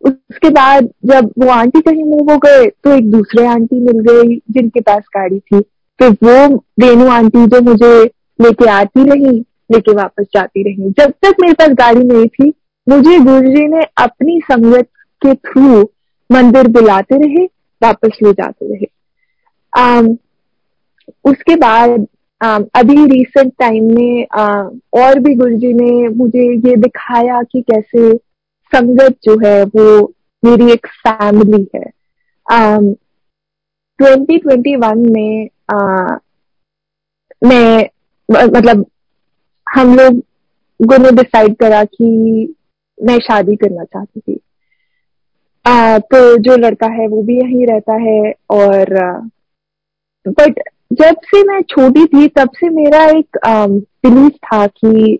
[0.00, 4.36] उसके बाद जब वो आंटी कहीं मूव हो गए तो एक दूसरे आंटी मिल गई
[4.50, 5.60] जिनके पास गाड़ी थी।
[6.00, 8.04] तो वो रेनू आंटी जो मुझे
[8.38, 9.38] लेके आती रही
[9.72, 12.52] लेके वापस जाती रही। जब तक मेरे पास गाड़ी नहीं थी
[12.86, 14.88] मुझे गुरु जी ने अपनी संगत
[15.22, 15.82] के थ्रू
[16.30, 17.44] मंदिर बुलाते रहे
[17.82, 18.86] वापस ले जाते रहे।
[19.72, 20.16] um,
[21.24, 22.06] उसके बाद
[22.40, 27.60] um, अभी रिसेंट टाइम में uh, और भी गुरु जी ने मुझे ये दिखाया कि
[27.60, 28.27] कैसे
[28.74, 30.12] संगत जो है वो
[30.44, 31.90] मेरी एक फैमिली है।
[32.52, 32.94] Um,
[34.02, 36.18] 2021 में uh,
[37.44, 37.90] मैं
[38.30, 38.86] मतलब
[39.74, 42.06] हम लोग ने डिसाइड करा कि
[43.02, 44.40] मैं शादी करना चाहती थी।
[45.68, 48.86] Uh, तो जो लड़का है वो भी यहीं रहता है और
[50.28, 53.38] बट uh, जब से मैं छोटी थी तब से मेरा एक
[54.06, 55.18] बिलीफ um, था कि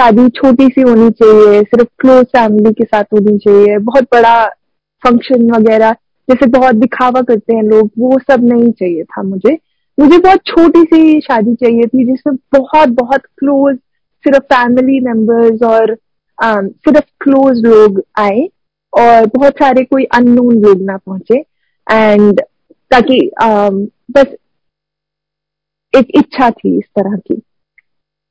[0.00, 4.46] शादी छोटी सी होनी चाहिए सिर्फ़ क्लोज फैमिली के साथ होनी चाहिए बहुत बड़ा
[5.02, 5.92] फ़ंक्शन वगैरह
[6.28, 9.58] जैसे बहुत दिखावा करते हैं लोग वो सब नहीं चाहिए था मुझे।
[10.00, 13.76] मुझे बहुत छोटी सी शादी चाहिए थी जिसमें बहुत बहुत क्लोज
[14.24, 15.96] सिर्फ़ फैमिली मेंबर्स और
[16.44, 18.48] um, सिर्फ़ क्लोज लोग आए
[18.92, 21.44] और बहुत सारे कोई अननोन लोग ना पहुँचे।
[21.90, 22.40] एंड
[22.90, 24.34] ताकि um, बस
[25.96, 27.42] एक इच्छा थी इस तरह की।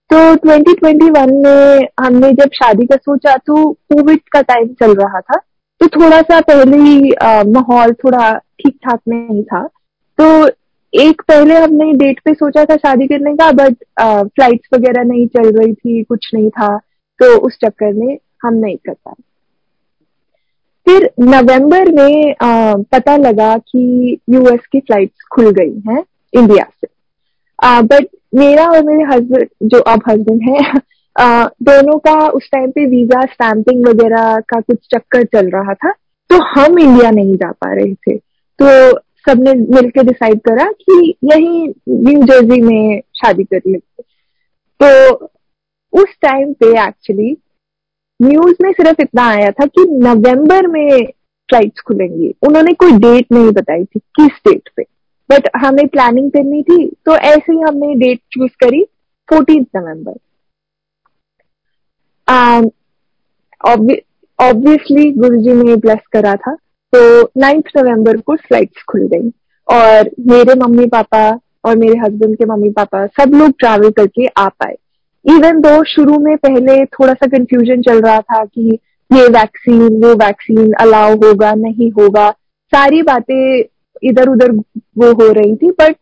[0.09, 5.37] तो 2021 में हमने जब शादी का सोचा तो कोविड का टाइम चल रहा था।
[5.81, 7.11] तो थोड़ा सा पहले ही
[7.51, 9.65] माहौल थोड़ा ठीक ठाक नहीं था।
[10.19, 10.47] तो
[10.93, 15.51] एक पहले हमने डेट पे सोचा था शादी करने का बट फ्लाइट्स वगैरह नहीं चल
[15.57, 16.75] रही थी कुछ नहीं था।
[17.19, 19.21] तो उस चक्कर में हम नहीं कर पाए।
[20.87, 26.87] फिर नवंबर में आ, पता लगा कि यूएस की फ्लाइट्स खुल गई हैं इंडिया से।
[27.83, 30.79] बट मेरा और मेरे हस्बैंड जो अब हस्बैंड है
[31.63, 35.91] दोनों का उस टाइम पे वीज़ा स्टैंपिंग वगैरह का कुछ चक्कर चल रहा था
[36.29, 38.17] तो हम इंडिया नहीं जा पा रहे थे।
[38.59, 44.03] तो सबने मिलकर डिसाइड करा कि यही न्यू जर्सी में शादी कर लेते
[44.79, 45.15] तो
[45.93, 47.35] उस टाइम पे एक्चुअली
[48.19, 51.05] न्यूज़ में सिर्फ़ इतना आया था कि नवंबर में
[51.49, 54.83] फ्लाइट्स खुलेंगी। उन्होंने कोई डेट नहीं बताई थी, किस डेट पे।
[55.29, 58.83] बट हमें प्लानिंग करनी थी तो ऐसे ही हमने डेट चूज़ करी
[59.29, 60.17] fourteen November
[64.39, 66.53] obviously Guru ji ने ब्लेस करा था
[66.93, 66.99] तो
[67.37, 69.29] नाइन्थ नवंबर को फ्लाइट्स खुल गई.
[69.67, 71.21] और मेरे मम्मी पापा
[71.65, 74.75] और मेरे हस्बैंड के मम्मी पापा सब लोग ट्रैवल करके आ पाए.
[75.25, 78.77] इवन दो शुरू में पहले थोड़ा सा कंफ्यूजन चल रहा था कि
[79.11, 82.29] ये वैक्सीन वो वैक्सीन अलाउ होगा, नहीं होगा,
[82.73, 83.63] सारी बातें
[84.03, 84.51] इधर उधर
[84.97, 85.95] वो हो रही थी बट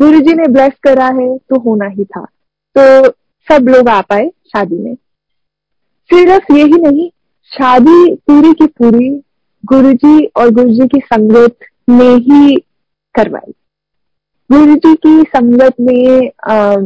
[0.00, 2.24] गुरु जी ने ब्लेस करा है तो होना ही था।
[2.78, 3.10] तो
[3.48, 4.94] सब लोग आ पाए शादी में।
[6.12, 7.10] सिर्फ़ यही नहीं
[7.46, 9.22] शादी पूरी की पूरी
[9.64, 11.56] गुरु जी और गुरु जी की संगत
[11.90, 12.56] में ही
[13.14, 13.52] करवाई।
[14.52, 16.76] गुरु जी की संगत में आ,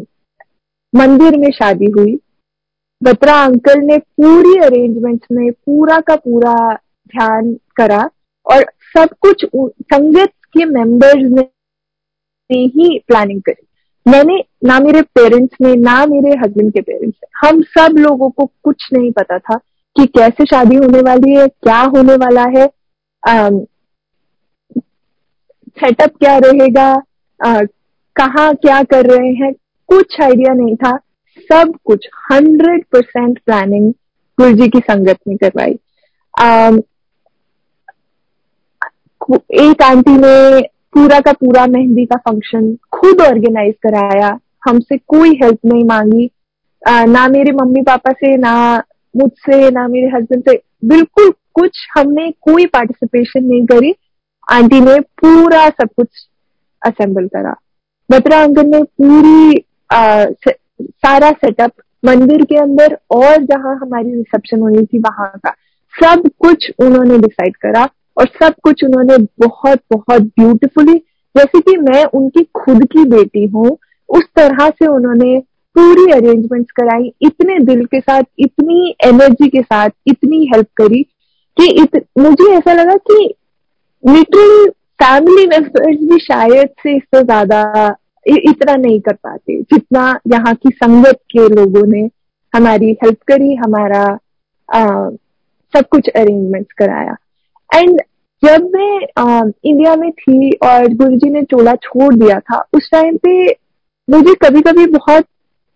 [0.95, 2.19] मंदिर में शादी हुई।
[3.03, 6.75] बत्रा अंकल ने पूरी अरेंजमेंट में पूरा का पूरा
[7.09, 8.11] ध्यान करा
[8.47, 8.65] और
[8.97, 9.45] सब कुछ
[9.85, 11.31] संगत के मेंबर्स
[12.51, 13.63] ने ही प्लानिंग करी।
[14.07, 18.47] मैंने ना मेरे पेरेंट्स ने, ना मेरे हस्बैंड के पेरेंट्स ने, हम सब लोगों को
[18.65, 19.57] कुछ नहीं पता था
[19.97, 22.67] कि कैसे शादी होने वाली है, क्या होने वाला है
[25.77, 26.95] सेटअप क्या रहेगा
[28.17, 29.53] कहाँ क्या कर रहे हैं,
[29.89, 30.97] कुछ आइडिया नहीं था।
[31.51, 33.93] सब कुछ हंड्रेड परसेंट प्लानिंग
[34.39, 35.75] गुरु जी की संगत में करवाई।
[39.35, 45.59] एक आंटी ने पूरा का पूरा मेहंदी का फ़ंक्शन खुद ऑर्गेनाइज कराया हमसे कोई हेल्प
[45.65, 46.31] नहीं मांगी।
[46.89, 48.83] आ, ना मेरे मम्मी पापा से ना
[49.17, 53.95] मुझसे ना मेरे हस्बैंड से बिल्कुल कुछ हमने कोई पार्टिसिपेशन नहीं करी।
[54.53, 56.09] आंटी ने पूरा सब कुछ
[56.87, 57.55] असेंबल करा।
[58.11, 61.73] बत्रा अंकल ने पूरी आ, से, सारा सेटअप
[62.05, 65.51] मंदिर के अंदर और जहाँ हमारी रिसेप्शन होनी थी वहाँ का
[65.95, 70.95] सब कुछ उन्होंने डिसाइड करा। और सब कुछ उन्होंने बहुत बहुत ब्यूटीफुली
[71.37, 75.39] जैसे कि मैं उनकी खुद की बेटी हूँ उस तरह से उन्होंने
[75.77, 81.03] पूरी अरेंजमेंट्स कराई इतने दिल के साथ इतनी एनर्जी के साथ इतनी हेल्प करी
[81.57, 83.35] कि इत, मुझे ऐसा लगा कि
[84.05, 84.69] लिटरली
[85.03, 91.19] फैमिली मेंबर्स भी शायद से इससे ज़्यादा इतना नहीं कर पाते जितना यहाँ की संगत
[91.31, 92.11] के लोगों ने
[92.55, 94.19] हमारी हेल्प करी हमारा
[94.75, 95.11] आ,
[95.75, 97.17] सब कुछ अरेंजमेंट्स कराया।
[97.77, 98.01] एंड
[98.43, 103.47] जब मैं इंडिया में थी और गुरुजी ने चोला छोड़ दिया था, उस टाइम पे
[104.09, 105.25] मुझे कभी कभी बहुत,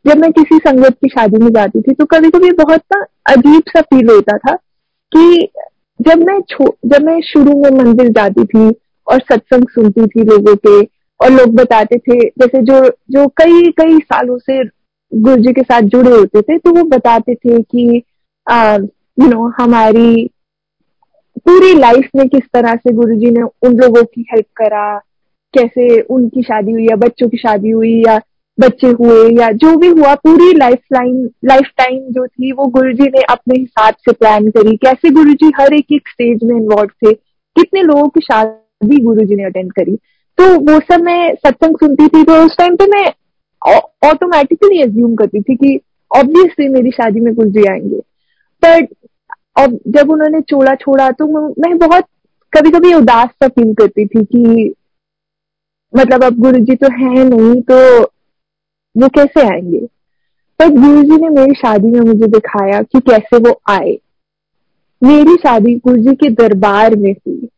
[0.05, 3.63] जब मैं किसी संगत की शादी में जाती थी तो कभी कभी बहुत ना अजीब
[3.69, 4.55] सा फील होता था
[5.13, 5.49] कि
[6.01, 6.39] जब मैं
[6.87, 8.69] जब मैं शुरू में मंदिर जाती थी
[9.07, 10.81] और सत्संग सुनती थी लोगों के
[11.21, 14.63] और लोग बताते थे, जैसे जो जो कई कई सालों से
[15.13, 18.03] गुरु जी के साथ जुड़े होते थे तो वो बताते थे कि
[19.23, 20.31] यू नो हमारी
[21.49, 24.99] पूरी लाइफ में किस तरह से गुरु जी ने उन लोगों की हेल्प करा?
[25.59, 28.21] कैसे उनकी शादी हुई या बच्चों की शादी हुई या
[28.61, 33.05] बच्चे हुए या जो भी हुआ, पूरी लाइफ लाइन लाइफ टाइम जो थी वो गुरुजी
[33.05, 37.13] ने अपने हिसाब से प्लान करी। कैसे गुरुजी हर एक एक स्टेज में इन्वॉल्व थे?
[37.57, 39.97] कितने लोगों की शादी गुरुजी ने अटेंड करी?
[40.39, 43.07] तो वो सब मैं सत्संग सुनती थी तो उस टाइम पे मैं
[44.11, 45.81] ऑटोमेटिकली एज्यूम करती थी कि
[46.17, 47.99] ऑब्वियसली मेरी शादी में गुरुजी आएँगे।
[48.65, 48.89] बट
[49.61, 52.05] अब जब उन्होंने चोला छोड़ा तो मैं बहुत
[52.53, 54.75] कभी कभी उदास सा फील करती थी कि
[55.97, 58.03] मतलब अब गुरु जी तो है नहीं तो
[58.97, 59.81] वो कैसे आएँगे?
[60.59, 63.99] पर गुरु जी ने मेरी शादी में मुझे दिखाया कि कैसे वो आए।
[65.03, 67.49] मेरी शादी गुरु जी के दरबार में हुई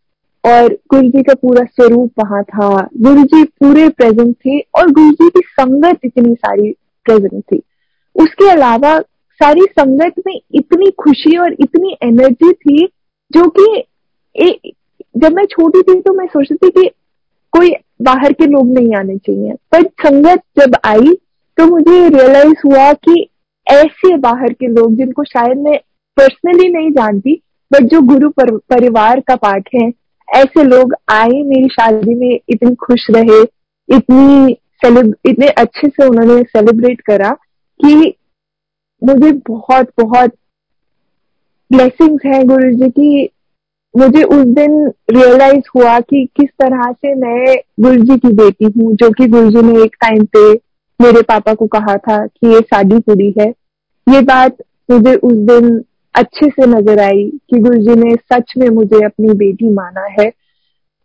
[0.44, 5.10] और गुरु जी का पूरा स्वरूप वहाँ था। गुरु जी पूरे प्रेजेंट थे और गुरु
[5.10, 6.72] जी की संगत इतनी सारी
[7.04, 7.62] प्रेजेंट थी।
[8.16, 9.00] उसके अलावा
[9.32, 12.88] सारी संगत में इतनी खुशी और इतनी एनर्जी थी
[13.32, 13.82] जो कि
[15.16, 16.90] जब मैं छोटी थी तो मैं सोचती थी कि
[17.52, 17.70] कोई
[18.02, 21.14] बाहर के लोग नहीं आने चाहिए। पर संगत जब आई
[21.56, 23.28] तो मुझे रियलाइज़ हुआ कि
[23.70, 25.78] ऐसे बाहर के लोग जिनको शायद मैं
[26.16, 27.42] पर्सनली नहीं जानती
[27.72, 29.92] बट जो गुरु पर, परिवार का पार्ट है
[30.34, 33.42] ऐसे लोग आए मेरी शादी में इतनी खुश रहे
[33.96, 34.56] इतनी
[35.30, 37.30] इतने अच्छे से उन्होंने सेलिब्रेट करा
[37.84, 38.14] कि
[39.02, 40.34] मुझे बहुत बहुत
[41.70, 43.28] ब्लेसिंग्स हैं गुरु जी की।
[43.94, 44.74] मुझे उस दिन
[45.10, 49.50] रियलाइज़ हुआ कि किस तरह से मैं गुरु जी की बेटी हूँ, जो कि गुरु
[49.50, 50.52] जी ने एक टाइम पे
[51.00, 53.48] मेरे पापा को कहा था कि ये शादी कुड़ी है।
[54.06, 54.56] ये बात
[54.90, 55.82] मुझे उस दिन
[56.14, 60.30] अच्छे से नज़र आई कि गुरु जी ने सच में मुझे अपनी बेटी माना है।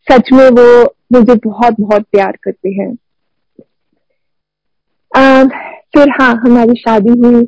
[0.08, 0.84] सच में वो
[1.14, 2.94] मुझे बहुत बहुत प्यार करते हैं।
[5.94, 7.48] फिर हाँ हमारी शादी हुई।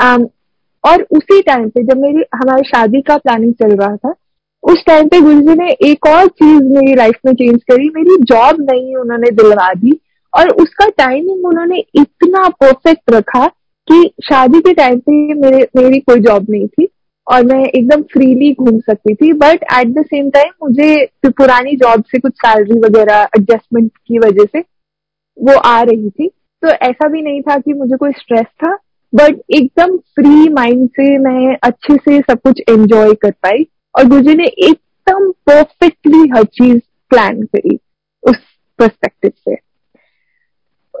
[0.00, 4.14] और उसी टाइम पे जब मेरी, हमारी शादी का प्लानिंग चल रहा था,
[4.62, 8.60] उस टाइम पे गुरु ने एक और चीज़ मेरी लाइफ में चेंज करी। मेरी जॉब
[8.60, 9.98] नहीं उन्होंने दिलवा दी
[10.32, 13.46] और उसका टाइमिंग उन्होंने इतना परफेक्ट रखा
[13.88, 16.88] कि शादी के टाइम पे मेरे, मेरी कोई जॉब नहीं थी
[17.26, 22.04] और मैं एकदम फ्रीली घूम सकती थी। But at the same time मुझे पुरानी जॉब
[22.06, 24.60] से कुछ सैलरी वगैरह एडजस्टमेंट की वजह से
[25.38, 26.28] वो आ रही थी।
[26.62, 28.76] तो ऐसा भी नहीं था कि मुझे कोई स्ट्रेस था।
[29.14, 33.66] बट एकदम फ्री माइंड से मैं अच्छे से सब कुछ एंजॉय कर पाई
[33.98, 37.78] और गुरु ने एकदम परफेक्टली हर चीज़ प्लान करी
[38.22, 38.36] उस
[38.78, 39.54] परस्पेक्टिव से।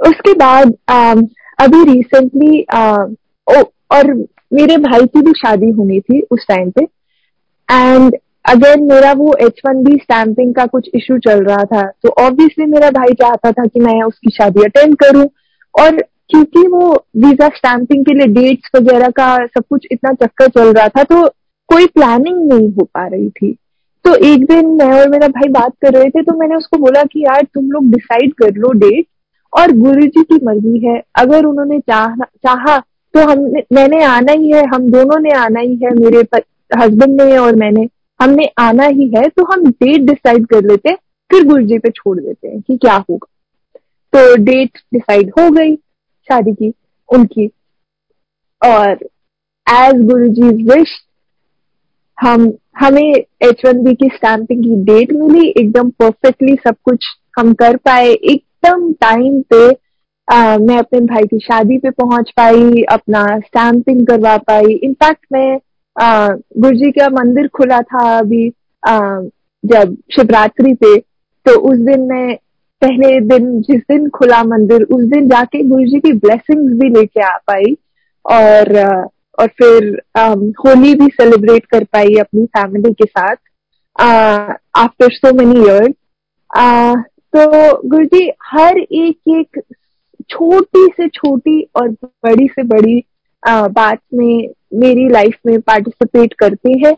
[0.08, 3.14] उसके बाद um, अभी रिसेंटली uh,
[3.90, 4.14] और
[4.52, 6.84] मेरे भाई की भी शादी होनी थी उस टाइम पे।
[7.70, 8.16] एंड
[8.48, 12.66] अगर मेरा वो एच वन बी स्टैंपिंग का कुछ इशू चल रहा था तो ऑब्वियसली
[12.66, 15.28] मेरा भाई चाहता था कि मैं उसकी शादी अटेंड करूँ
[15.80, 20.72] और क्योंकि वो वीज़ा स्टैंपिंग के लिए डेट्स वगैरह का सब कुछ इतना चक्कर चल
[20.72, 21.26] रहा था तो
[21.68, 23.52] कोई प्लानिंग नहीं हो पा रही थी।
[24.04, 27.02] तो एक दिन मैं और मेरा भाई बात कर रहे थे तो मैंने उसको बोला
[27.04, 29.06] कि यार तुम लोग डिसाइड कर लो डेट
[29.52, 32.78] और गुरु जी की मर्ज़ी है। अगर उन्होंने चाह चाहा
[33.14, 36.18] तो हमने, मैंने आना ही है, हम दोनों ने आना ही है, मेरे
[36.72, 37.88] हस्बैंड ने और मैंने।
[38.20, 40.96] हमने आना ही है तो हम डेट डिसाइड कर लेते हैं
[41.30, 43.26] फिर गुरु जी पे छोड़ देते हैं कि क्या होगा।
[44.12, 45.74] तो डेट डिसाइड हो गई।
[46.30, 46.72] शादी की
[47.08, 47.46] उनकी।
[48.62, 48.92] और
[49.66, 50.96] एज गुरु जी विश
[52.18, 57.06] हम हमें एच वन बी की स्टैंपिंग की डेट मिली एकदम परफेक्टली सब कुछ
[57.38, 59.68] हम कर पाए। एकदम टाइम पे
[60.28, 65.58] आ, मैं अपने भाई की शादी पे पहुँच पाई अपना स्टैंपिंग करवा पाई। इनफैक्ट मैं
[65.96, 68.48] गुरु जी का मंदिर खुला था अभी
[68.82, 68.98] आ,
[69.64, 70.96] जब शिवरात्रि पे
[71.46, 72.36] तो उस दिन मैं
[72.80, 77.20] पहले दिन जिस दिन खुला मंदिर उस दिन जाके गुरु जी की ब्लेसिंग्स भी लेके
[77.20, 77.76] आ पाई
[78.24, 78.78] और
[79.38, 80.02] और फिर
[80.60, 83.36] होली भी सेलिब्रेट कर पाई अपनी फैमिली के साथ
[84.76, 85.94] आफ्टर सो मेनी इयर्स
[87.36, 89.60] तो गुरु जी हर एक एक
[90.30, 93.04] छोटी से छोटी और बड़ी से बड़ी
[93.48, 96.96] uh, बात में मेरी लाइफ में पार्टिसिपेट करते हैं।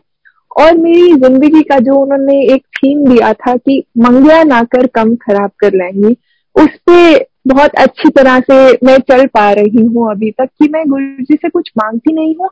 [0.51, 5.15] और मेरी ज़िंदगी का जो उन्होंने एक थीम दिया था कि मंगया ना कर कम
[5.17, 6.15] खराब कर लेंगी,
[6.55, 10.83] उस पे बहुत अच्छी तरह से मैं चल पा रही हूँ अभी तक कि मैं
[10.89, 12.49] गुरु जी से कुछ मांगती नहीं हूँ।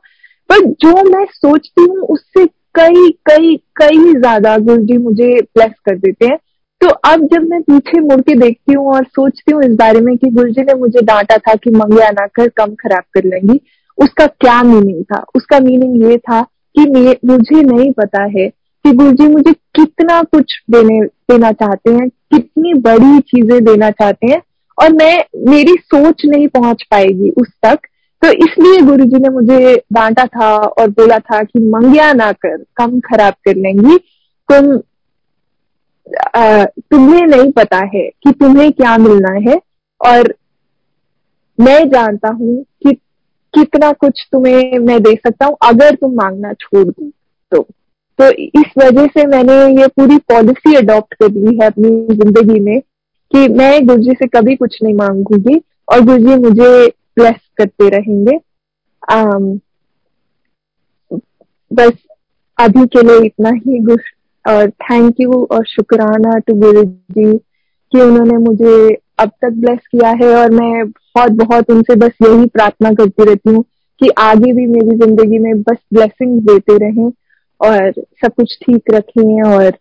[0.50, 2.44] पर जो मैं सोचती हूँ, उससे
[2.74, 6.36] कई कई कई ज़्यादा गुरु जी मुझे ब्लेस कर देते हैं।
[6.80, 10.16] तो अब जब मैं पीछे मुड़ के देखती हूँ और सोचती हूँ इस बारे में
[10.16, 13.60] कि गुरु जी ने मुझे डांटा था कि मंगया ना कर कम खराब कर लेंगी,
[13.98, 15.24] उसका क्या मीनिंग था?
[15.36, 16.40] उसका मीनिंग ये था
[16.76, 18.48] कि मुझे नहीं पता है
[18.84, 24.26] कि गुरु जी मुझे कितना कुछ देने देना चाहते हैं कितनी बड़ी चीज़ें देना चाहते
[24.26, 24.42] हैं
[24.78, 27.78] और मैं मेरी सोच नहीं पहुँच पाएगी उस तक।
[28.22, 32.56] तो इसलिए गुरु जी ने मुझे डांटा था और बोला था कि मंगिया ना कर
[32.76, 33.96] कम खराब कर लेंगी।
[34.48, 34.80] तुम
[36.36, 39.60] आ, तुम्हें नहीं पता है कि तुम्हें क्या मिलना है
[40.00, 40.34] और
[41.58, 42.96] मैं जानता हूँ कि
[43.54, 47.10] कितना कुछ तुम्हें मैं दे सकता हूँ अगर तुम मांगना छोड़ दो।
[47.52, 47.66] तो
[48.18, 48.28] तो
[48.60, 52.80] इस वजह से मैंने ये पूरी पॉलिसी अडॉप्ट कर ली है अपनी ज़िंदगी में
[53.32, 58.38] कि मैं गुरुजी से कभी कुछ नहीं मांगूँगी और गुरुजी मुझे ब्लेस करते रहेंगे।
[59.12, 59.60] आम,
[61.70, 61.92] बस
[62.58, 63.78] अभी के लिए इतना ही
[64.44, 67.36] और थैंक यू और शुक्राना टू गुरु जी
[67.92, 72.46] कि उन्होंने मुझे अब तक ब्लेस किया है और मैं बहुत बहुत उनसे बस यही
[72.46, 73.64] प्रार्थना करती रहती हूँ
[74.00, 77.10] कि आगे भी मेरी ज़िंदगी में बस ब्लेसिंग देते रहें
[77.60, 77.92] और
[78.22, 79.72] सब कुछ ठीक रखें और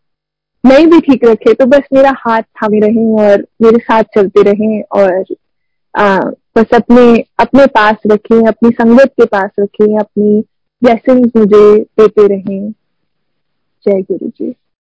[0.64, 4.82] नहीं भी ठीक रखे तो बस मेरा हाथ थामे रहें और मेरे साथ चलते रहें
[5.00, 5.24] और
[5.96, 6.20] आ,
[6.58, 10.40] बस अपने अपने पास रखें अपनी संगत के पास रखें अपनी
[10.82, 11.64] ब्लेसिंग्स मुझे
[12.00, 12.72] देते रहें।
[13.86, 14.54] जय गुरु जी।